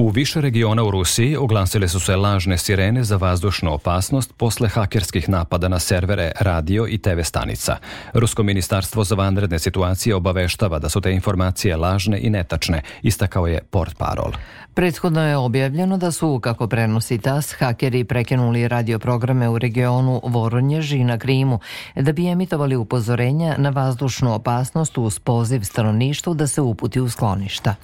U 0.00 0.08
više 0.08 0.40
regiona 0.40 0.82
u 0.82 0.90
Rusiji 0.90 1.36
oglasile 1.36 1.88
su 1.88 2.00
se 2.00 2.16
lažne 2.16 2.58
sirene 2.58 3.04
za 3.04 3.16
vazdušnu 3.16 3.72
opasnost 3.74 4.32
posle 4.36 4.68
hakerskih 4.68 5.28
napada 5.28 5.68
na 5.68 5.78
servere 5.78 6.32
radio 6.40 6.86
i 6.88 6.98
TV 6.98 7.20
stanica. 7.22 7.76
Rusko 8.12 8.42
ministarstvo 8.42 9.04
za 9.04 9.14
vanredne 9.14 9.58
situacije 9.58 10.14
obaveštava 10.14 10.78
da 10.78 10.88
su 10.88 11.00
te 11.00 11.12
informacije 11.12 11.76
lažne 11.76 12.20
i 12.20 12.30
netačne, 12.30 12.82
istakao 13.02 13.46
je 13.46 13.60
port 13.70 13.96
parol. 13.98 14.32
Prethodno 14.74 15.22
je 15.22 15.36
objavljeno 15.36 15.96
da 15.96 16.10
su, 16.10 16.40
kako 16.42 16.66
prenosi 16.66 17.18
TAS, 17.18 17.52
hakeri 17.52 18.04
prekinuli 18.04 18.68
radioprograme 18.68 19.48
u 19.48 19.58
regionu 19.58 20.20
Voronjež 20.24 20.92
i 20.92 21.04
na 21.04 21.18
Krimu, 21.18 21.60
da 21.96 22.12
bi 22.12 22.28
emitovali 22.28 22.76
upozorenja 22.76 23.54
na 23.58 23.70
vazdušnu 23.70 24.34
opasnost 24.34 24.98
uz 24.98 25.18
poziv 25.18 25.60
stanovništvu 25.60 26.34
da 26.34 26.46
se 26.46 26.60
uputi 26.60 27.00
u 27.00 27.08
skloništa. 27.08 27.74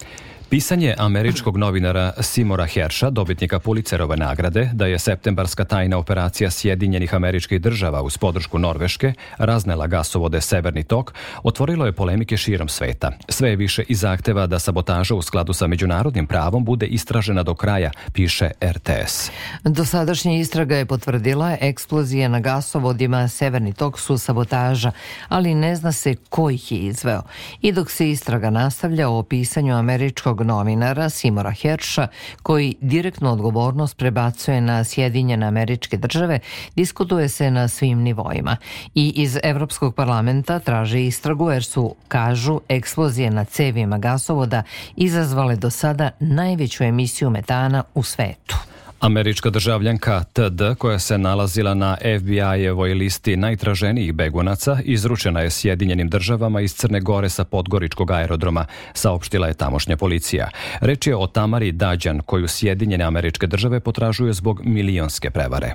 Pisanje 0.49 0.95
američkog 0.99 1.57
novinara 1.57 2.12
Simora 2.21 2.67
Herša, 2.67 3.11
dobitnika 3.11 3.59
Pulicerove 3.59 4.17
nagrade, 4.17 4.71
da 4.73 4.87
je 4.87 4.99
septembarska 4.99 5.65
tajna 5.65 5.99
operacija 5.99 6.50
Sjedinjenih 6.50 7.15
američkih 7.15 7.61
država 7.61 8.03
uz 8.03 8.19
podršku 8.19 8.59
Norveške 8.59 9.12
raznela 9.38 9.87
gasovode 9.87 10.41
Severni 10.41 10.83
tok, 10.83 11.15
otvorilo 11.43 11.87
je 11.87 11.93
polemike 11.93 12.37
širom 12.37 12.69
sveta. 12.69 13.12
Sve 13.29 13.50
je 13.50 13.57
više 13.57 13.85
i 13.88 13.95
zahteva 13.95 14.47
da 14.47 14.59
sabotaža 14.59 15.15
u 15.15 15.23
skladu 15.23 15.53
sa 15.53 15.67
međunarodnim 15.67 16.26
pravom 16.26 16.65
bude 16.65 16.87
istražena 16.87 17.43
do 17.43 17.55
kraja, 17.55 17.91
piše 18.12 18.50
RTS. 18.62 19.31
Dosadašnja 19.65 20.33
istraga 20.33 20.76
je 20.76 20.87
potvrdila 20.87 21.57
eksplozije 21.61 22.29
na 22.29 22.41
gasovodima 22.41 23.29
Severni 23.29 23.73
tok 23.73 24.00
su 24.00 24.19
sabotaža, 24.19 24.93
ali 25.29 25.55
ne 25.55 25.76
zna 25.76 25.93
se 25.93 26.15
ko 26.29 26.50
ih 26.50 26.73
je 26.73 26.79
izveo. 26.79 27.23
I 27.62 27.73
dok 27.73 27.91
se 27.91 28.11
istraga 28.11 28.50
nastavlja 28.50 29.09
o 29.09 29.23
pisanju 29.23 29.75
američkog 29.75 30.36
novinara 30.45 31.09
Simora 31.09 31.52
Herša, 31.52 32.09
koji 32.43 32.75
direktnu 32.81 33.33
odgovornost 33.33 33.97
prebacuje 33.97 34.61
na 34.61 34.85
Sjedinjene 34.85 35.47
američke 35.47 35.97
države, 35.97 36.38
diskutuje 36.76 37.28
se 37.28 37.50
na 37.50 37.69
svim 37.69 37.99
nivoima. 37.99 38.57
I 38.95 39.12
iz 39.16 39.38
Evropskog 39.43 39.95
parlamenta 39.95 40.59
traže 40.59 41.07
istragu 41.07 41.50
jer 41.50 41.64
su, 41.64 41.95
kažu, 42.09 42.61
eksplozije 42.69 43.31
na 43.31 43.45
cevima 43.45 43.99
gasovoda 43.99 44.62
izazvale 44.97 45.57
do 45.57 45.71
sada 45.71 46.11
najveću 46.21 46.85
emisiju 46.85 47.31
metana 47.31 47.85
u 47.95 48.02
svetu. 48.02 48.65
Američka 49.00 49.50
državljanka 49.50 50.25
TD, 50.33 50.75
koja 50.79 50.99
se 50.99 51.19
nalazila 51.19 51.75
na 51.75 51.97
FBI-evoj 52.03 52.95
listi 52.95 53.37
najtraženijih 53.37 54.12
begunaca, 54.12 54.79
izručena 54.85 55.41
je 55.41 55.50
Sjedinjenim 55.50 56.09
državama 56.09 56.61
iz 56.61 56.75
Crne 56.75 57.00
Gore 57.00 57.29
sa 57.29 57.45
Podgoričkog 57.45 58.11
aerodroma, 58.11 58.67
saopštila 58.95 59.47
je 59.47 59.55
tamošnja 59.55 59.97
policija. 59.97 60.49
Reč 60.81 61.07
je 61.07 61.17
o 61.17 61.26
Tamari 61.26 61.73
Dađan, 61.73 62.21
koju 62.21 62.49
Sjedinjene 62.49 63.05
američke 63.05 63.47
države 63.47 63.81
potražuju 63.81 64.33
zbog 64.33 64.61
milionske 64.65 65.31
prevare. 65.31 65.73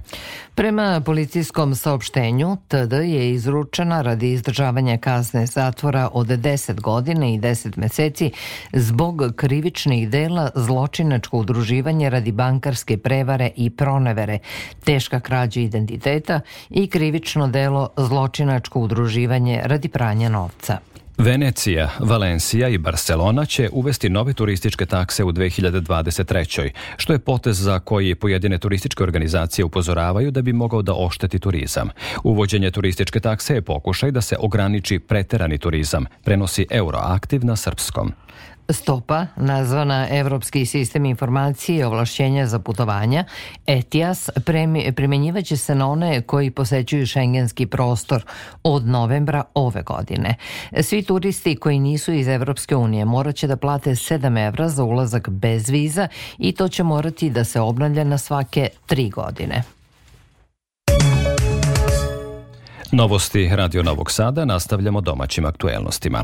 Prema 0.55 1.01
policijskom 1.05 1.75
saopštenju, 1.75 2.57
TD 2.67 2.93
je 2.93 3.31
izručena 3.31 4.01
radi 4.01 4.31
izdržavanja 4.31 4.97
kazne 4.97 5.45
zatvora 5.45 6.09
od 6.13 6.27
10 6.27 6.81
godina 6.81 7.27
i 7.27 7.39
10 7.39 7.77
meseci 7.77 8.31
zbog 8.73 9.21
krivičnih 9.35 10.09
dela 10.09 10.49
zločinačko 10.55 11.37
udruživanje 11.37 12.09
radi 12.09 12.31
bankarske 12.31 12.97
prevare 12.97 13.10
i 13.55 13.69
pronevere, 13.69 14.39
teška 14.83 15.19
krađa 15.19 15.59
identiteta 15.59 16.39
i 16.69 16.87
krivično 16.87 17.47
delo 17.47 17.89
zločinačko 17.97 18.79
udruživanje 18.79 19.61
radi 19.65 19.87
pranja 19.89 20.29
novca. 20.29 20.77
Venecija, 21.17 21.89
Valencija 21.99 22.67
i 22.67 22.77
Barcelona 22.77 23.45
će 23.45 23.69
uvesti 23.71 24.09
nove 24.09 24.33
turističke 24.33 24.85
takse 24.85 25.23
u 25.23 25.31
2023. 25.31 26.69
što 26.97 27.13
je 27.13 27.19
potez 27.19 27.59
za 27.59 27.79
koji 27.79 28.15
pojedine 28.15 28.57
turističke 28.57 29.03
organizacije 29.03 29.65
upozoravaju 29.65 30.31
da 30.31 30.41
bi 30.41 30.53
mogao 30.53 30.81
da 30.81 30.93
ošteti 30.93 31.39
turizam. 31.39 31.89
Uvođenje 32.23 32.71
turističke 32.71 33.19
takse 33.19 33.53
je 33.53 33.61
pokušaj 33.61 34.11
da 34.11 34.21
se 34.21 34.35
ograniči 34.39 34.99
preterani 34.99 35.57
turizam, 35.57 36.05
prenosi 36.23 36.65
Euroaktiv 36.69 37.45
na 37.45 37.55
srpskom. 37.55 38.11
Stopa, 38.73 39.25
nazvana 39.35 40.07
Evropski 40.11 40.65
sistem 40.65 41.05
informacije 41.05 41.77
i 41.77 41.83
ovlašćenja 41.83 42.47
za 42.47 42.59
putovanja, 42.59 43.23
ETIAS, 43.67 44.29
primenjivaće 44.95 45.57
se 45.57 45.75
na 45.75 45.89
one 45.89 46.21
koji 46.21 46.51
posećuju 46.51 47.05
šengenski 47.05 47.65
prostor 47.65 48.25
od 48.63 48.87
novembra 48.87 49.43
ove 49.53 49.81
godine. 49.81 50.35
Svi 50.81 51.03
turisti 51.03 51.55
koji 51.55 51.79
nisu 51.79 52.13
iz 52.13 52.27
Evropske 52.27 52.75
unije 52.75 53.05
morat 53.05 53.35
će 53.35 53.47
da 53.47 53.57
plate 53.57 53.91
7 53.91 54.47
evra 54.47 54.69
za 54.69 54.83
ulazak 54.83 55.29
bez 55.29 55.69
viza 55.69 56.07
i 56.37 56.51
to 56.51 56.67
će 56.67 56.83
morati 56.83 57.29
da 57.29 57.43
se 57.43 57.61
obnavlja 57.61 58.03
na 58.03 58.17
svake 58.17 58.69
tri 58.85 59.09
godine. 59.09 59.63
Novosti 62.93 63.49
Radio 63.53 63.83
Novog 63.83 64.11
Sada 64.11 64.45
nastavljamo 64.45 65.01
domaćim 65.01 65.45
aktuelnostima. 65.45 66.23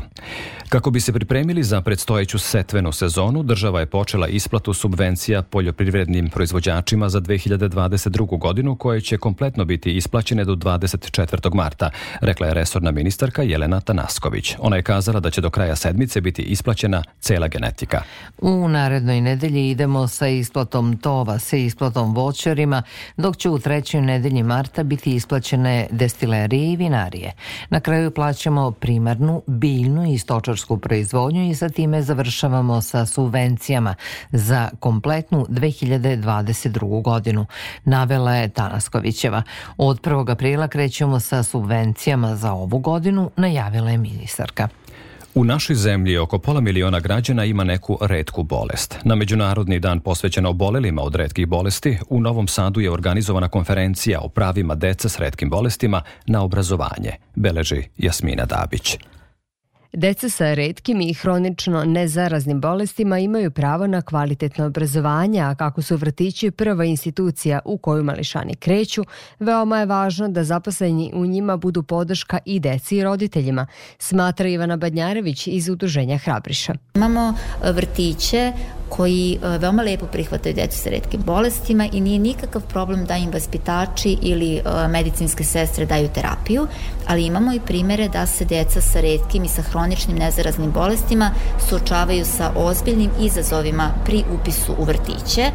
Kako 0.68 0.90
bi 0.90 1.00
se 1.00 1.12
pripremili 1.12 1.62
za 1.62 1.80
predstojeću 1.80 2.38
setvenu 2.38 2.92
sezonu, 2.92 3.42
država 3.42 3.80
je 3.80 3.86
počela 3.86 4.28
isplatu 4.28 4.72
subvencija 4.74 5.42
poljoprivrednim 5.42 6.30
proizvođačima 6.30 7.08
za 7.08 7.20
2022. 7.20 8.38
godinu 8.38 8.76
koje 8.76 9.00
će 9.00 9.18
kompletno 9.18 9.64
biti 9.64 9.96
isplaćene 9.96 10.44
do 10.44 10.54
24. 10.54 11.54
marta, 11.54 11.90
rekla 12.20 12.46
je 12.46 12.54
resorna 12.54 12.90
ministarka 12.90 13.42
Jelena 13.42 13.80
Tanasković. 13.80 14.54
Ona 14.58 14.76
je 14.76 14.82
kazala 14.82 15.20
da 15.20 15.30
će 15.30 15.40
do 15.40 15.50
kraja 15.50 15.76
sedmice 15.76 16.20
biti 16.20 16.42
isplaćena 16.42 17.02
cela 17.20 17.48
genetika. 17.48 18.02
U 18.38 18.68
narednoj 18.68 19.20
nedelji 19.20 19.70
idemo 19.70 20.08
sa 20.08 20.28
isplatom 20.28 20.96
tova, 20.96 21.38
sa 21.38 21.56
isplatom 21.56 22.14
voćarima, 22.14 22.82
dok 23.16 23.36
će 23.36 23.48
u 23.48 23.58
trećoj 23.58 24.00
nedelji 24.00 24.42
marta 24.42 24.82
biti 24.82 25.14
isplaćene 25.14 25.86
destilerije 25.90 26.57
i 26.58 26.76
vinarije. 26.76 27.32
Na 27.70 27.80
kraju 27.80 28.10
plaćamo 28.10 28.70
primarnu, 28.70 29.42
biljnu 29.46 30.12
i 30.12 30.18
stočarsku 30.18 30.78
proizvodnju 30.78 31.50
i 31.50 31.54
sa 31.54 31.68
time 31.68 32.02
završavamo 32.02 32.80
sa 32.80 33.06
subvencijama 33.06 33.94
za 34.32 34.70
kompletnu 34.80 35.46
2022. 35.48 37.02
godinu, 37.02 37.46
navela 37.84 38.34
je 38.34 38.48
Tanaskovićeva. 38.48 39.42
Od 39.76 40.00
1. 40.00 40.32
aprila 40.32 40.68
krećemo 40.68 41.20
sa 41.20 41.42
subvencijama 41.42 42.36
za 42.36 42.52
ovu 42.52 42.78
godinu, 42.78 43.30
najavila 43.36 43.90
je 43.90 43.98
ministarka. 43.98 44.68
U 45.34 45.44
našoj 45.44 45.76
zemlji 45.76 46.18
oko 46.18 46.38
pola 46.38 46.60
miliona 46.60 47.00
građana 47.00 47.44
ima 47.44 47.64
neku 47.64 47.98
redku 48.00 48.42
bolest. 48.42 48.98
Na 49.04 49.14
Međunarodni 49.14 49.80
dan 49.80 50.00
posvećen 50.00 50.46
obolelima 50.46 51.02
od 51.02 51.14
redkih 51.14 51.46
bolesti, 51.46 51.98
u 52.08 52.20
Novom 52.20 52.48
Sadu 52.48 52.80
je 52.80 52.90
organizovana 52.90 53.48
konferencija 53.48 54.20
o 54.20 54.28
pravima 54.28 54.74
dece 54.74 55.08
s 55.08 55.18
redkim 55.18 55.50
bolestima 55.50 56.02
na 56.26 56.42
obrazovanje, 56.42 57.12
beleži 57.34 57.82
Jasmina 57.98 58.44
Dabić. 58.44 58.96
Deca 59.92 60.28
sa 60.28 60.54
redkim 60.54 61.00
i 61.00 61.14
hronično 61.14 61.84
nezaraznim 61.84 62.60
bolestima 62.60 63.18
imaju 63.18 63.50
pravo 63.50 63.86
na 63.86 64.02
kvalitetno 64.02 64.66
obrazovanje, 64.66 65.40
a 65.40 65.54
kako 65.54 65.82
su 65.82 65.96
vrtići 65.96 66.50
prva 66.50 66.84
institucija 66.84 67.60
u 67.64 67.78
koju 67.78 68.04
mališani 68.04 68.54
kreću, 68.54 69.04
veoma 69.38 69.78
je 69.78 69.86
važno 69.86 70.28
da 70.28 70.44
zaposleni 70.44 71.12
u 71.14 71.26
njima 71.26 71.56
budu 71.56 71.82
podrška 71.82 72.38
i 72.44 72.60
deci 72.60 72.96
i 72.96 73.04
roditeljima, 73.04 73.66
smatra 73.98 74.48
Ivana 74.48 74.76
Badnjarević 74.76 75.46
iz 75.46 75.68
Udruženja 75.68 76.18
Hrabriša. 76.18 76.74
Imamo 76.94 77.34
vrtiće 77.62 78.52
koji 78.88 79.38
e, 79.42 79.58
veoma 79.58 79.82
lepo 79.82 80.06
prihvataju 80.06 80.54
decu 80.54 80.78
sa 80.78 80.90
redkim 80.90 81.20
bolestima 81.26 81.88
i 81.92 82.00
nije 82.00 82.18
nikakav 82.18 82.62
problem 82.62 83.04
da 83.04 83.16
im 83.16 83.30
vaspitači 83.32 84.16
ili 84.22 84.56
e, 84.56 84.88
medicinske 84.88 85.44
sestre 85.44 85.86
daju 85.86 86.08
terapiju, 86.14 86.66
ali 87.06 87.26
imamo 87.26 87.52
i 87.52 87.60
primere 87.60 88.08
da 88.08 88.26
se 88.26 88.44
deca 88.44 88.80
sa 88.80 89.00
redkim 89.00 89.44
i 89.44 89.48
sa 89.48 89.62
hroničnim 89.62 90.16
nezaraznim 90.16 90.70
bolestima 90.70 91.30
suočavaju 91.68 92.24
sa 92.24 92.52
ozbiljnim 92.56 93.10
izazovima 93.20 93.90
pri 94.04 94.24
upisu 94.40 94.74
u 94.78 94.84
vrtiće, 94.84 95.42
e, 95.42 95.52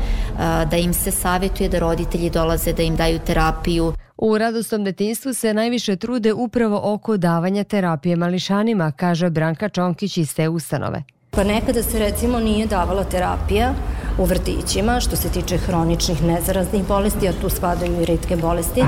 da 0.65 0.77
im 0.77 0.93
se 0.93 1.11
savjetuje 1.11 1.69
da 1.69 1.79
roditelji 1.79 2.29
dolaze 2.29 2.73
da 2.73 2.83
im 2.83 2.95
daju 2.95 3.19
terapiju. 3.19 3.93
U 4.17 4.37
radostom 4.37 4.83
detinstvu 4.83 5.33
se 5.33 5.53
najviše 5.53 5.95
trude 5.95 6.33
upravo 6.33 6.93
oko 6.93 7.17
davanja 7.17 7.63
terapije 7.63 8.15
mališanima, 8.15 8.91
kaže 8.91 9.29
Branka 9.29 9.69
Čonkić 9.69 10.17
iz 10.17 10.35
te 10.35 10.49
ustanove. 10.49 11.03
Pa 11.35 11.43
nekada 11.43 11.83
se 11.83 11.99
recimo 11.99 12.39
nije 12.39 12.65
davala 12.65 13.03
terapija 13.03 13.73
u 14.17 14.25
vrtićima 14.25 14.99
što 14.99 15.15
se 15.15 15.29
tiče 15.29 15.57
hroničnih 15.57 16.23
nezaraznih 16.23 16.87
bolesti, 16.87 17.27
a 17.27 17.33
tu 17.41 17.49
spadaju 17.49 18.01
i 18.01 18.05
redke 18.05 18.35
bolesti. 18.35 18.81
E, 18.81 18.85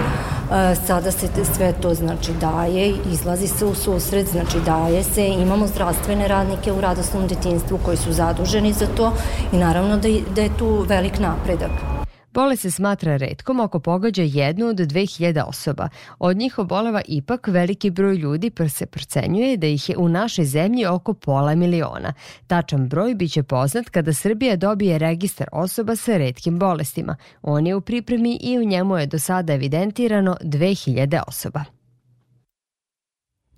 sada 0.87 1.11
se 1.11 1.27
sve 1.55 1.73
to 1.81 1.93
znači 1.93 2.31
daje, 2.41 2.93
izlazi 3.11 3.47
se 3.47 3.65
u 3.65 3.75
susret, 3.75 4.27
znači 4.27 4.57
daje 4.65 5.03
se, 5.03 5.27
imamo 5.27 5.67
zdravstvene 5.67 6.27
radnike 6.27 6.71
u 6.71 6.81
radosnom 6.81 7.27
detinstvu 7.27 7.79
koji 7.85 7.97
su 7.97 8.11
zaduženi 8.11 8.73
za 8.73 8.87
to 8.97 9.13
i 9.51 9.57
naravno 9.57 9.97
da, 9.97 10.09
da 10.35 10.41
je 10.41 10.57
tu 10.57 10.85
velik 10.87 11.19
napredak. 11.19 11.94
Bolest 12.35 12.61
se 12.61 12.71
smatra 12.71 13.17
redkom 13.17 13.59
ako 13.59 13.79
pogađa 13.79 14.21
jednu 14.21 14.67
od 14.67 14.75
2000 14.75 15.43
osoba. 15.47 15.89
Od 16.19 16.37
njih 16.37 16.59
oboleva 16.59 17.01
ipak 17.07 17.47
veliki 17.47 17.89
broj 17.89 18.15
ljudi 18.15 18.49
pa 18.49 18.69
se 18.69 18.85
procenjuje 18.85 19.57
da 19.57 19.67
ih 19.67 19.89
je 19.89 19.97
u 19.97 20.09
našoj 20.09 20.45
zemlji 20.45 20.85
oko 20.85 21.13
pola 21.13 21.55
miliona. 21.55 22.13
Tačan 22.47 22.87
broj 22.87 23.15
biće 23.15 23.43
poznat 23.43 23.89
kada 23.89 24.13
Srbija 24.13 24.55
dobije 24.55 24.97
registar 24.97 25.47
osoba 25.51 25.95
sa 25.95 26.17
redkim 26.17 26.59
bolestima. 26.59 27.15
On 27.41 27.67
je 27.67 27.75
u 27.75 27.81
pripremi 27.81 28.39
i 28.41 28.57
u 28.59 28.63
njemu 28.63 28.97
je 28.97 29.05
do 29.05 29.19
sada 29.19 29.53
evidentirano 29.53 30.37
2000 30.41 31.21
osoba. 31.27 31.74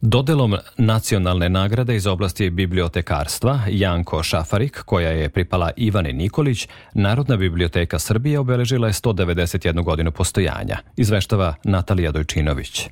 Dodelom 0.02 0.56
nacionalne 0.78 1.50
nagrade 1.50 1.96
iz 1.96 2.08
oblasti 2.08 2.50
bibliotekarstva 2.50 3.60
Janko 3.70 4.24
Šafarik, 4.24 4.82
koja 4.86 5.10
je 5.10 5.30
pripala 5.30 5.72
Ivane 5.78 6.14
Nikolić, 6.14 6.68
Narodna 6.94 7.38
biblioteka 7.38 8.00
Srbije 8.00 8.40
obeležila 8.40 8.88
je 8.88 8.94
191 8.94 9.84
godinu 9.84 10.12
postojanja, 10.12 10.78
izveštava 10.98 11.56
Natalija 11.64 12.12
Dojčinović. 12.12 12.90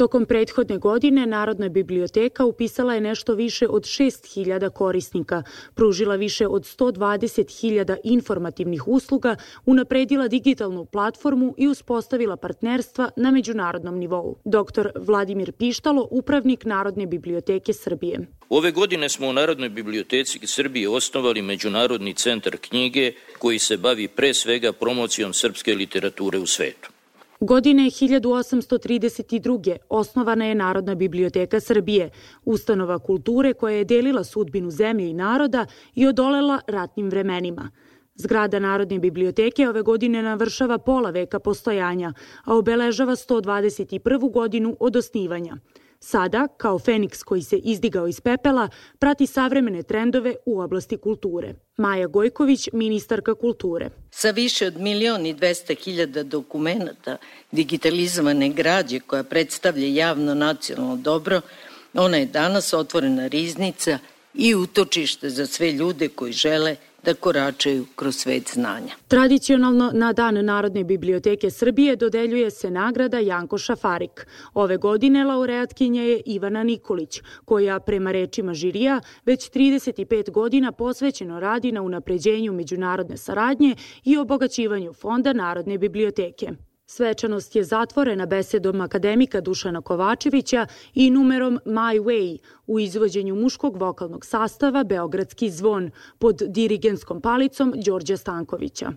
Tokom 0.00 0.26
prethodne 0.26 0.78
godine 0.78 1.26
Narodna 1.26 1.68
biblioteka 1.68 2.44
upisala 2.44 2.94
je 2.94 3.00
nešto 3.00 3.34
više 3.34 3.68
od 3.68 3.82
6000 3.82 4.70
korisnika, 4.70 5.42
pružila 5.74 6.16
više 6.16 6.46
od 6.46 6.62
120.000 6.62 7.96
informativnih 8.04 8.88
usluga, 8.88 9.36
unapredila 9.66 10.28
digitalnu 10.28 10.84
platformu 10.84 11.54
i 11.58 11.68
uspostavila 11.68 12.36
partnerstva 12.36 13.10
na 13.16 13.30
međunarodnom 13.30 13.98
nivou. 13.98 14.36
Dr. 14.44 14.88
Vladimir 14.94 15.52
Pištalo, 15.52 16.08
upravnik 16.10 16.64
Narodne 16.64 17.06
biblioteke 17.06 17.72
Srbije. 17.72 18.26
Ove 18.48 18.70
godine 18.70 19.08
smo 19.08 19.28
u 19.28 19.32
Narodnoj 19.32 19.68
biblioteci 19.68 20.46
Srbije 20.46 20.88
osnovali 20.88 21.42
Međunarodni 21.42 22.14
centar 22.14 22.56
knjige 22.56 23.12
koji 23.38 23.58
se 23.58 23.76
bavi 23.76 24.08
pre 24.08 24.34
svega 24.34 24.72
promocijom 24.72 25.32
srpske 25.32 25.74
literature 25.74 26.38
u 26.38 26.46
svetu. 26.46 26.90
Godine 27.40 27.82
1832. 27.82 29.76
osnovana 29.88 30.44
je 30.44 30.54
Narodna 30.54 30.94
biblioteka 30.94 31.60
Srbije, 31.60 32.10
ustanova 32.44 32.98
kulture 32.98 33.54
koja 33.54 33.76
je 33.76 33.84
delila 33.84 34.24
sudbinu 34.24 34.70
zemlje 34.70 35.10
i 35.10 35.14
naroda 35.14 35.66
i 35.94 36.06
odolela 36.06 36.60
ratnim 36.66 37.08
vremenima. 37.08 37.70
Zgrada 38.14 38.58
Narodne 38.58 38.98
biblioteke 38.98 39.68
ove 39.68 39.82
godine 39.82 40.22
navršava 40.22 40.78
pola 40.78 41.10
veka 41.10 41.38
postojanja, 41.38 42.12
a 42.44 42.56
obeležava 42.56 43.12
121. 43.12 44.32
godinu 44.32 44.76
od 44.80 44.96
osnivanja– 44.96 45.56
Sada, 46.02 46.48
kao 46.56 46.78
Feniks 46.78 47.22
koji 47.22 47.42
se 47.42 47.56
izdigao 47.56 48.08
iz 48.08 48.20
pepela, 48.20 48.68
prati 48.98 49.26
savremene 49.26 49.82
trendove 49.82 50.34
u 50.46 50.60
oblasti 50.60 50.96
kulture. 50.96 51.54
Maja 51.76 52.06
Gojković, 52.06 52.68
ministarka 52.72 53.34
kulture. 53.34 53.90
Sa 54.10 54.30
više 54.30 54.66
od 54.66 54.80
milion 54.80 55.26
i 55.26 55.34
dvesta 55.34 55.74
hiljada 55.74 56.22
dokumenta 56.22 57.16
digitalizovane 57.52 58.48
građe 58.48 59.00
koja 59.00 59.24
predstavlja 59.24 59.86
javno 59.86 60.34
nacionalno 60.34 60.96
dobro, 60.96 61.40
ona 61.94 62.16
je 62.16 62.26
danas 62.26 62.72
otvorena 62.72 63.26
riznica 63.26 63.98
i 64.34 64.54
utočište 64.54 65.30
za 65.30 65.46
sve 65.46 65.72
ljude 65.72 66.08
koji 66.08 66.32
žele 66.32 66.76
da 67.04 67.14
koračaju 67.14 67.86
kroz 67.96 68.16
svet 68.16 68.50
znanja. 68.54 68.94
Tradicionalno 69.08 69.90
na 69.94 70.12
Dan 70.12 70.44
Narodne 70.44 70.84
biblioteke 70.84 71.50
Srbije 71.50 71.96
dodeljuje 71.96 72.50
se 72.50 72.70
nagrada 72.70 73.18
Janko 73.18 73.58
Šafarik. 73.58 74.26
Ove 74.54 74.76
godine 74.76 75.24
laureatkinja 75.24 76.02
je 76.02 76.20
Ivana 76.26 76.62
Nikolić, 76.62 77.20
koja 77.44 77.80
prema 77.80 78.12
rečima 78.12 78.54
žirija 78.54 79.00
već 79.24 79.50
35 79.50 80.30
godina 80.30 80.72
posvećeno 80.72 81.40
radi 81.40 81.72
na 81.72 81.82
unapređenju 81.82 82.52
međunarodne 82.52 83.16
saradnje 83.16 83.76
i 84.04 84.16
obogaćivanju 84.16 84.92
Fonda 84.92 85.32
Narodne 85.32 85.78
biblioteke. 85.78 86.69
Svečanost 86.92 87.56
je 87.56 87.64
zatvorena 87.64 88.26
besedom 88.26 88.80
akademika 88.80 89.40
Dušana 89.40 89.80
Kovačevića 89.80 90.66
i 90.94 91.10
numerom 91.10 91.58
My 91.64 92.02
Way 92.02 92.38
u 92.66 92.80
izvođenju 92.80 93.34
muškog 93.34 93.76
vokalnog 93.76 94.24
sastava 94.26 94.84
Beogradski 94.84 95.50
zvon 95.50 95.90
pod 96.18 96.42
dirigenskom 96.48 97.20
palicom 97.20 97.74
Đorđa 97.84 98.16
Stankovića. 98.16 98.92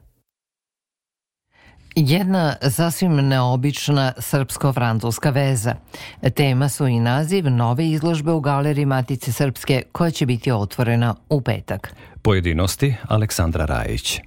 Jedna 1.96 2.56
sasvim 2.70 3.16
neobična 3.16 4.14
srpsko-francuska 4.18 5.30
veza. 5.30 5.76
Tema 6.36 6.70
su 6.70 6.88
i 6.88 7.00
naziv 7.00 7.50
nove 7.50 7.90
izložbe 7.90 8.32
u 8.32 8.40
galeriji 8.40 8.86
Matice 8.86 9.32
Srpske 9.32 9.84
koja 9.92 10.12
će 10.12 10.26
biti 10.26 10.52
otvorena 10.52 11.16
u 11.30 11.42
petak. 11.42 11.96
Pojedinosti 12.22 12.96
Aleksandra 13.08 13.66
Rajić. 13.66 14.20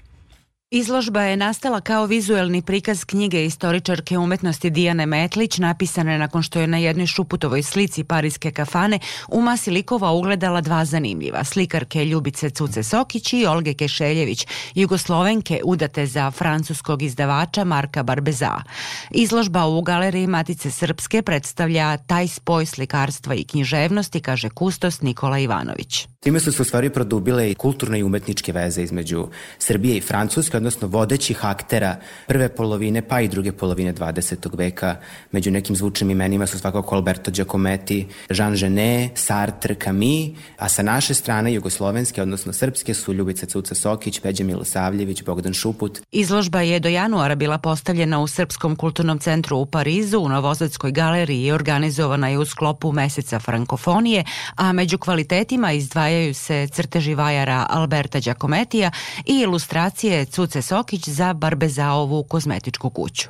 Izložba 0.71 1.23
je 1.23 1.37
nastala 1.37 1.81
kao 1.81 2.07
vizuelni 2.07 2.63
prikaz 2.63 3.05
knjige 3.05 3.45
istoričarke 3.45 4.19
umetnosti 4.19 4.71
Dijane 4.71 5.07
Metlić, 5.07 5.59
napisane 5.59 6.19
nakon 6.19 6.43
što 6.43 6.61
je 6.61 6.67
na 6.67 6.79
jednoj 6.79 7.07
šuputovoj 7.07 7.63
slici 7.63 8.05
parijske 8.05 8.51
kafane 8.51 8.99
u 9.29 9.41
masi 9.41 9.71
likova 9.71 10.13
ugledala 10.13 10.61
dva 10.61 10.85
zanimljiva, 10.85 11.45
slikarke 11.45 12.05
Ljubice 12.05 12.51
Cuce 12.51 12.83
Sokić 12.83 13.33
i 13.33 13.47
Olge 13.47 13.75
Kešeljević, 13.75 14.47
jugoslovenke 14.75 15.61
udate 15.65 16.07
za 16.07 16.31
francuskog 16.31 17.03
izdavača 17.03 17.65
Marka 17.65 18.03
Barbeza. 18.03 18.63
Izložba 19.11 19.67
u 19.67 19.83
galeriji 19.83 20.27
Matice 20.27 20.71
Srpske 20.71 21.23
predstavlja 21.23 21.97
taj 21.97 22.29
spoj 22.29 22.67
slikarstva 22.67 23.35
i 23.35 23.45
književnosti, 23.45 24.21
kaže 24.21 24.49
kustos 24.49 25.01
Nikola 25.01 25.39
Ivanović. 25.39 26.07
Time 26.21 26.41
su 26.41 26.53
se 26.53 26.63
u 26.63 26.65
stvari 26.65 26.91
produbile 26.91 27.51
i 27.51 27.55
kulturne 27.55 27.99
i 27.99 28.03
umetničke 28.03 28.53
veze 28.53 28.83
između 28.83 29.29
Srbije 29.59 29.97
i 29.97 30.01
Francuske, 30.01 30.56
odnosno 30.57 30.89
vodećih 30.89 31.45
aktera 31.45 31.97
prve 32.27 32.49
polovine 32.49 33.03
pa 33.03 33.21
i 33.21 33.29
druge 33.29 33.53
polovine 33.53 33.95
20. 33.95 34.59
veka. 34.59 34.97
Među 35.33 35.51
nekim 35.51 35.77
zvučnim 35.77 36.11
imenima 36.11 36.47
su 36.47 36.59
svakako 36.59 36.95
Alberto 36.95 37.31
Giacometti, 37.31 38.07
Jean 38.31 38.55
Genet, 38.55 39.11
Sartre, 39.15 39.75
Camus, 39.75 40.37
a 40.59 40.69
sa 40.69 40.83
naše 40.83 41.15
strane 41.15 41.53
jugoslovenske, 41.55 42.23
odnosno 42.23 42.53
srpske 42.53 42.95
su 42.95 43.13
Ljubica 43.13 43.47
Cuca 43.47 43.75
Sokić, 43.75 44.21
Peđa 44.21 44.45
Milosavljević, 44.45 45.23
Bogdan 45.23 45.53
Šuput. 45.53 46.01
Izložba 46.13 46.61
je 46.61 46.81
do 46.81 46.89
januara 46.89 47.35
bila 47.35 47.59
postavljena 47.59 48.21
u 48.21 48.27
Srpskom 48.27 48.77
kulturnom 48.77 49.19
centru 49.19 49.59
u 49.59 49.67
Parizu, 49.67 50.19
u 50.19 50.29
Novozadskoj 50.29 50.93
galeriji 50.93 51.47
i 51.47 51.53
organizovana 51.53 52.29
je 52.29 52.39
u 52.39 52.45
sklopu 52.45 52.93
meseca 52.93 53.39
frankofonije, 53.39 54.25
a 54.57 54.73
među 54.73 54.99
kvalitetima 54.99 55.73
izdvajaju 55.73 56.35
se 56.35 56.69
crteži 56.73 57.15
vajara 57.15 57.67
Alberta 57.71 58.21
Giacomettija 58.21 58.91
i 59.27 59.41
ilustracije 59.41 60.25
Cuce 60.47 60.63
Sokić 60.63 61.09
za 61.09 61.33
Barbezaovu 61.33 62.23
kozmetičku 62.23 62.91
kuću. 62.91 63.29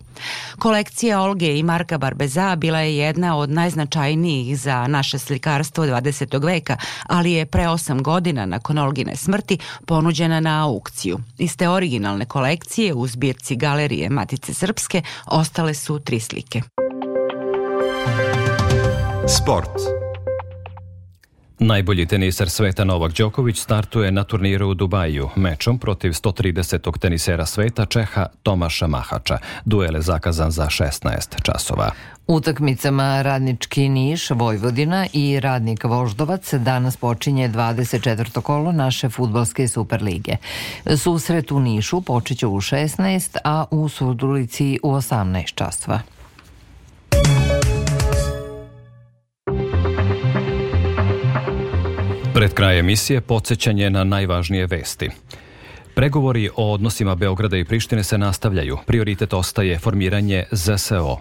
Kolekcija 0.59 1.21
Olge 1.23 1.59
i 1.59 1.63
Marka 1.63 1.99
Barbeza 1.99 2.57
bila 2.57 2.79
je 2.79 2.97
jedna 2.97 3.37
od 3.37 3.51
najznačajnijih 3.51 4.59
za 4.59 4.87
naše 4.87 5.19
slikarstvo 5.19 5.85
20. 5.85 6.45
veka, 6.45 6.77
ali 7.07 7.33
je 7.33 7.47
pre 7.47 7.69
osam 7.69 8.03
godina 8.03 8.47
nakon 8.47 8.79
Olgine 8.79 9.17
smrti 9.17 9.59
ponuđena 9.87 10.41
na 10.41 10.65
aukciju. 10.65 11.19
Iz 11.39 11.57
te 11.57 11.69
originalne 11.69 12.25
kolekcije 12.25 12.95
u 12.95 13.07
zbirci 13.07 13.57
Galerije 13.57 14.11
Matice 14.11 14.55
Srpske 14.55 15.03
ostale 15.27 15.75
su 15.75 15.99
tri 15.99 16.21
slike. 16.21 16.63
Sport. 19.29 19.96
Najbolji 21.59 22.07
tenisar 22.07 22.51
sveta 22.51 22.85
Novak 22.85 23.13
Đoković 23.13 23.59
startuje 23.59 24.13
na 24.13 24.25
turniru 24.25 24.69
u 24.69 24.75
Dubaju 24.75 25.29
mečom 25.37 25.79
protiv 25.79 26.11
130. 26.11 26.99
tenisera 26.99 27.47
sveta 27.47 27.87
Čeha 27.87 28.27
Tomaša 28.43 28.87
Mahača. 28.87 29.39
Duel 29.65 29.95
je 29.95 30.03
zakazan 30.03 30.51
za 30.51 30.67
16 30.67 31.43
časova. 31.43 31.91
Utakmicama 32.27 33.23
Radnički 33.23 33.89
Niš, 33.89 34.31
Vojvodina 34.31 35.07
i 35.13 35.41
Radnik 35.41 35.85
Voždovac 35.85 36.55
danas 36.55 36.97
počinje 36.97 37.49
24. 37.49 38.41
kolo 38.41 38.73
naše 38.73 39.09
futbalske 39.09 39.69
superlige. 39.69 40.37
Susret 40.97 41.53
u 41.53 41.61
Nišu 41.61 42.01
počeće 42.01 42.47
u 42.47 42.61
16, 42.61 43.37
a 43.45 43.65
u 43.71 43.89
Surdulici 43.89 44.79
u 44.83 44.93
18 44.93 45.55
časova. 45.55 46.16
Pred 52.37 52.55
kraj 52.55 52.79
emisije 52.79 53.21
podsjećanje 53.21 53.91
na 53.91 54.05
najvažnije 54.05 54.67
vesti. 54.67 55.11
Pregovori 55.95 56.51
o 56.57 56.73
odnosima 56.73 57.15
Beograda 57.15 57.57
i 57.57 57.65
Prištine 57.65 58.05
se 58.05 58.19
nastavljaju. 58.19 58.79
Prioritet 58.87 59.33
ostaje 59.33 59.79
formiranje 59.79 60.45
ZSO. 60.53 61.17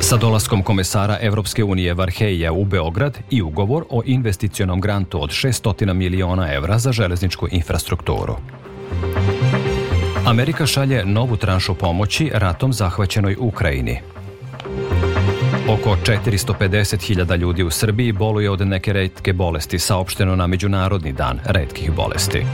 Sa 0.00 0.16
dolaskom 0.16 0.62
komesara 0.62 1.18
Evropske 1.20 1.64
unije 1.64 1.94
Varheija 1.94 2.52
u 2.52 2.64
Beograd 2.64 3.18
i 3.30 3.42
ugovor 3.42 3.84
o 3.90 4.02
investicionom 4.04 4.80
grantu 4.80 5.22
od 5.22 5.30
600 5.30 5.92
miliona 5.92 6.54
evra 6.54 6.78
za 6.78 6.92
železničku 6.92 7.48
infrastrukturu. 7.50 8.36
Amerika 10.26 10.66
šalje 10.66 11.04
novu 11.04 11.36
tranšu 11.36 11.74
pomoći 11.74 12.30
ratom 12.34 12.72
zahvaćenoj 12.72 13.36
Ukrajini. 13.38 14.00
Oko 15.68 15.96
450.000 16.06 17.36
ljudi 17.36 17.62
u 17.62 17.70
Srbiji 17.70 18.12
boluje 18.12 18.50
od 18.50 18.66
neke 18.66 18.92
redke 18.92 19.32
bolesti, 19.32 19.78
saopšteno 19.78 20.36
na 20.36 20.46
Međunarodni 20.46 21.12
dan 21.12 21.40
redkih 21.44 21.92
bolesti. 21.92 22.44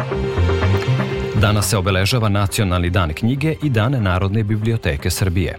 Danas 1.41 1.71
se 1.71 1.77
obeležava 1.77 2.29
Nacionalni 2.29 2.91
dan 2.91 3.13
knjige 3.15 3.55
i 3.63 3.71
Dan 3.71 4.03
Narodne 4.03 4.45
biblioteke 4.45 5.11
Srbije. 5.11 5.59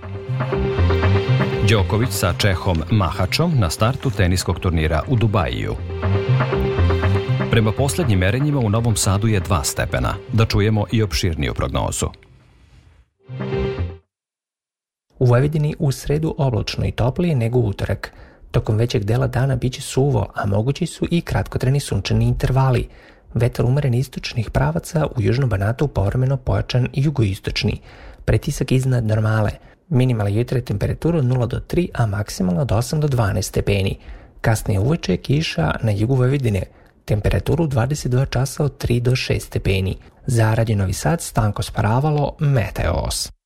Đoković 1.69 2.09
sa 2.09 2.33
Čehom 2.37 2.83
Mahačom 2.91 3.51
na 3.59 3.69
startu 3.69 4.09
teniskog 4.09 4.59
turnira 4.59 5.01
u 5.07 5.15
Dubajiju. 5.15 5.75
Prema 7.51 7.71
poslednjim 7.71 8.19
merenjima 8.19 8.59
u 8.59 8.69
Novom 8.69 8.95
Sadu 8.95 9.27
je 9.27 9.41
2 9.41 9.63
stepena. 9.63 10.15
Da 10.33 10.45
čujemo 10.45 10.85
i 10.91 11.03
opširniju 11.03 11.53
prognozu. 11.53 12.07
U 15.21 15.25
Vojvodini 15.25 15.75
u 15.79 15.91
sredu 15.91 16.36
oblačno 16.38 16.86
i 16.86 16.91
toplije 16.91 17.36
nego 17.36 17.60
utorak. 17.60 18.13
Tokom 18.51 18.77
većeg 18.77 19.03
dela 19.03 19.27
dana 19.27 19.55
biće 19.55 19.81
suvo, 19.81 20.27
a 20.36 20.45
mogući 20.45 20.86
su 20.86 21.07
i 21.12 21.21
kratkotreni 21.21 21.79
sunčani 21.79 22.25
intervali. 22.25 22.88
Vetar 23.34 23.65
umeren 23.65 23.93
istočnih 23.93 24.49
pravaca 24.49 25.07
u 25.15 25.21
južnom 25.21 25.49
banatu 25.49 25.88
povremeno 25.88 26.38
pojačan 26.38 26.88
i 26.93 27.03
jugoistočni. 27.03 27.79
Pretisak 28.25 28.71
iznad 28.71 29.05
normale. 29.05 29.51
Minimalna 29.89 30.29
jutra 30.29 30.62
temperaturu 30.62 31.21
0 31.21 31.47
do 31.47 31.60
3, 31.60 31.88
a 31.93 32.05
maksimalno 32.05 32.62
od 32.62 32.69
8 32.69 32.99
do 32.99 33.07
12 33.07 33.41
stepeni. 33.41 33.97
Kasnije 34.41 34.79
uveče 34.79 35.17
kiša 35.17 35.71
na 35.84 35.91
jugu 35.91 36.15
Vojvodine. 36.15 36.63
Temperaturu 37.05 37.67
22 37.67 38.29
časa 38.29 38.63
od 38.63 38.86
3 38.86 38.99
do 38.99 39.12
6 39.12 39.39
stepeni. 39.39 39.97
Za 40.25 40.53
Radio 40.53 40.77
Novi 40.77 40.93
Sad 40.93 41.21
Stanko 41.21 41.63
Sparavalo, 41.63 42.36
Meteos. 42.39 43.40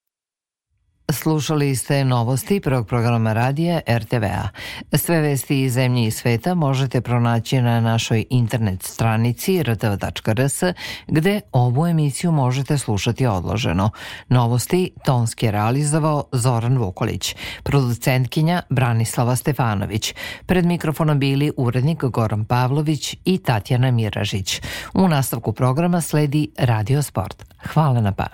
Slušali 1.09 1.75
ste 1.75 2.05
novosti 2.05 2.59
prvog 2.59 2.87
programa 2.87 3.33
radija 3.33 3.79
RTV-a. 3.89 4.47
Sve 4.93 5.21
vesti 5.21 5.61
iz 5.61 5.73
zemlje 5.73 6.07
i 6.07 6.11
sveta 6.11 6.53
možete 6.53 7.01
pronaći 7.01 7.61
na 7.61 7.81
našoj 7.81 8.25
internet 8.29 8.83
stranici 8.83 9.63
rtv.rs 9.63 10.63
gde 11.07 11.41
ovu 11.51 11.87
emisiju 11.87 12.31
možete 12.31 12.77
slušati 12.77 13.25
odloženo. 13.25 13.89
Novosti 14.29 14.91
tonski 15.05 15.51
realizovao 15.51 16.23
Zoran 16.31 16.77
Vukolić, 16.77 17.35
producentkinja 17.63 18.61
Branislava 18.69 19.35
Stefanović. 19.35 20.13
Pred 20.45 20.65
mikrofonom 20.65 21.19
bili 21.19 21.51
urednik 21.57 22.03
Goran 22.03 22.45
Pavlović 22.45 23.15
i 23.25 23.37
Tatjana 23.37 23.91
Miražić. 23.91 24.61
U 24.93 25.07
nastavku 25.07 25.53
programa 25.53 26.01
sledi 26.01 26.49
Radio 26.57 27.01
Sport. 27.01 27.43
Hvala 27.73 28.01
na 28.01 28.11
pažnji. 28.11 28.31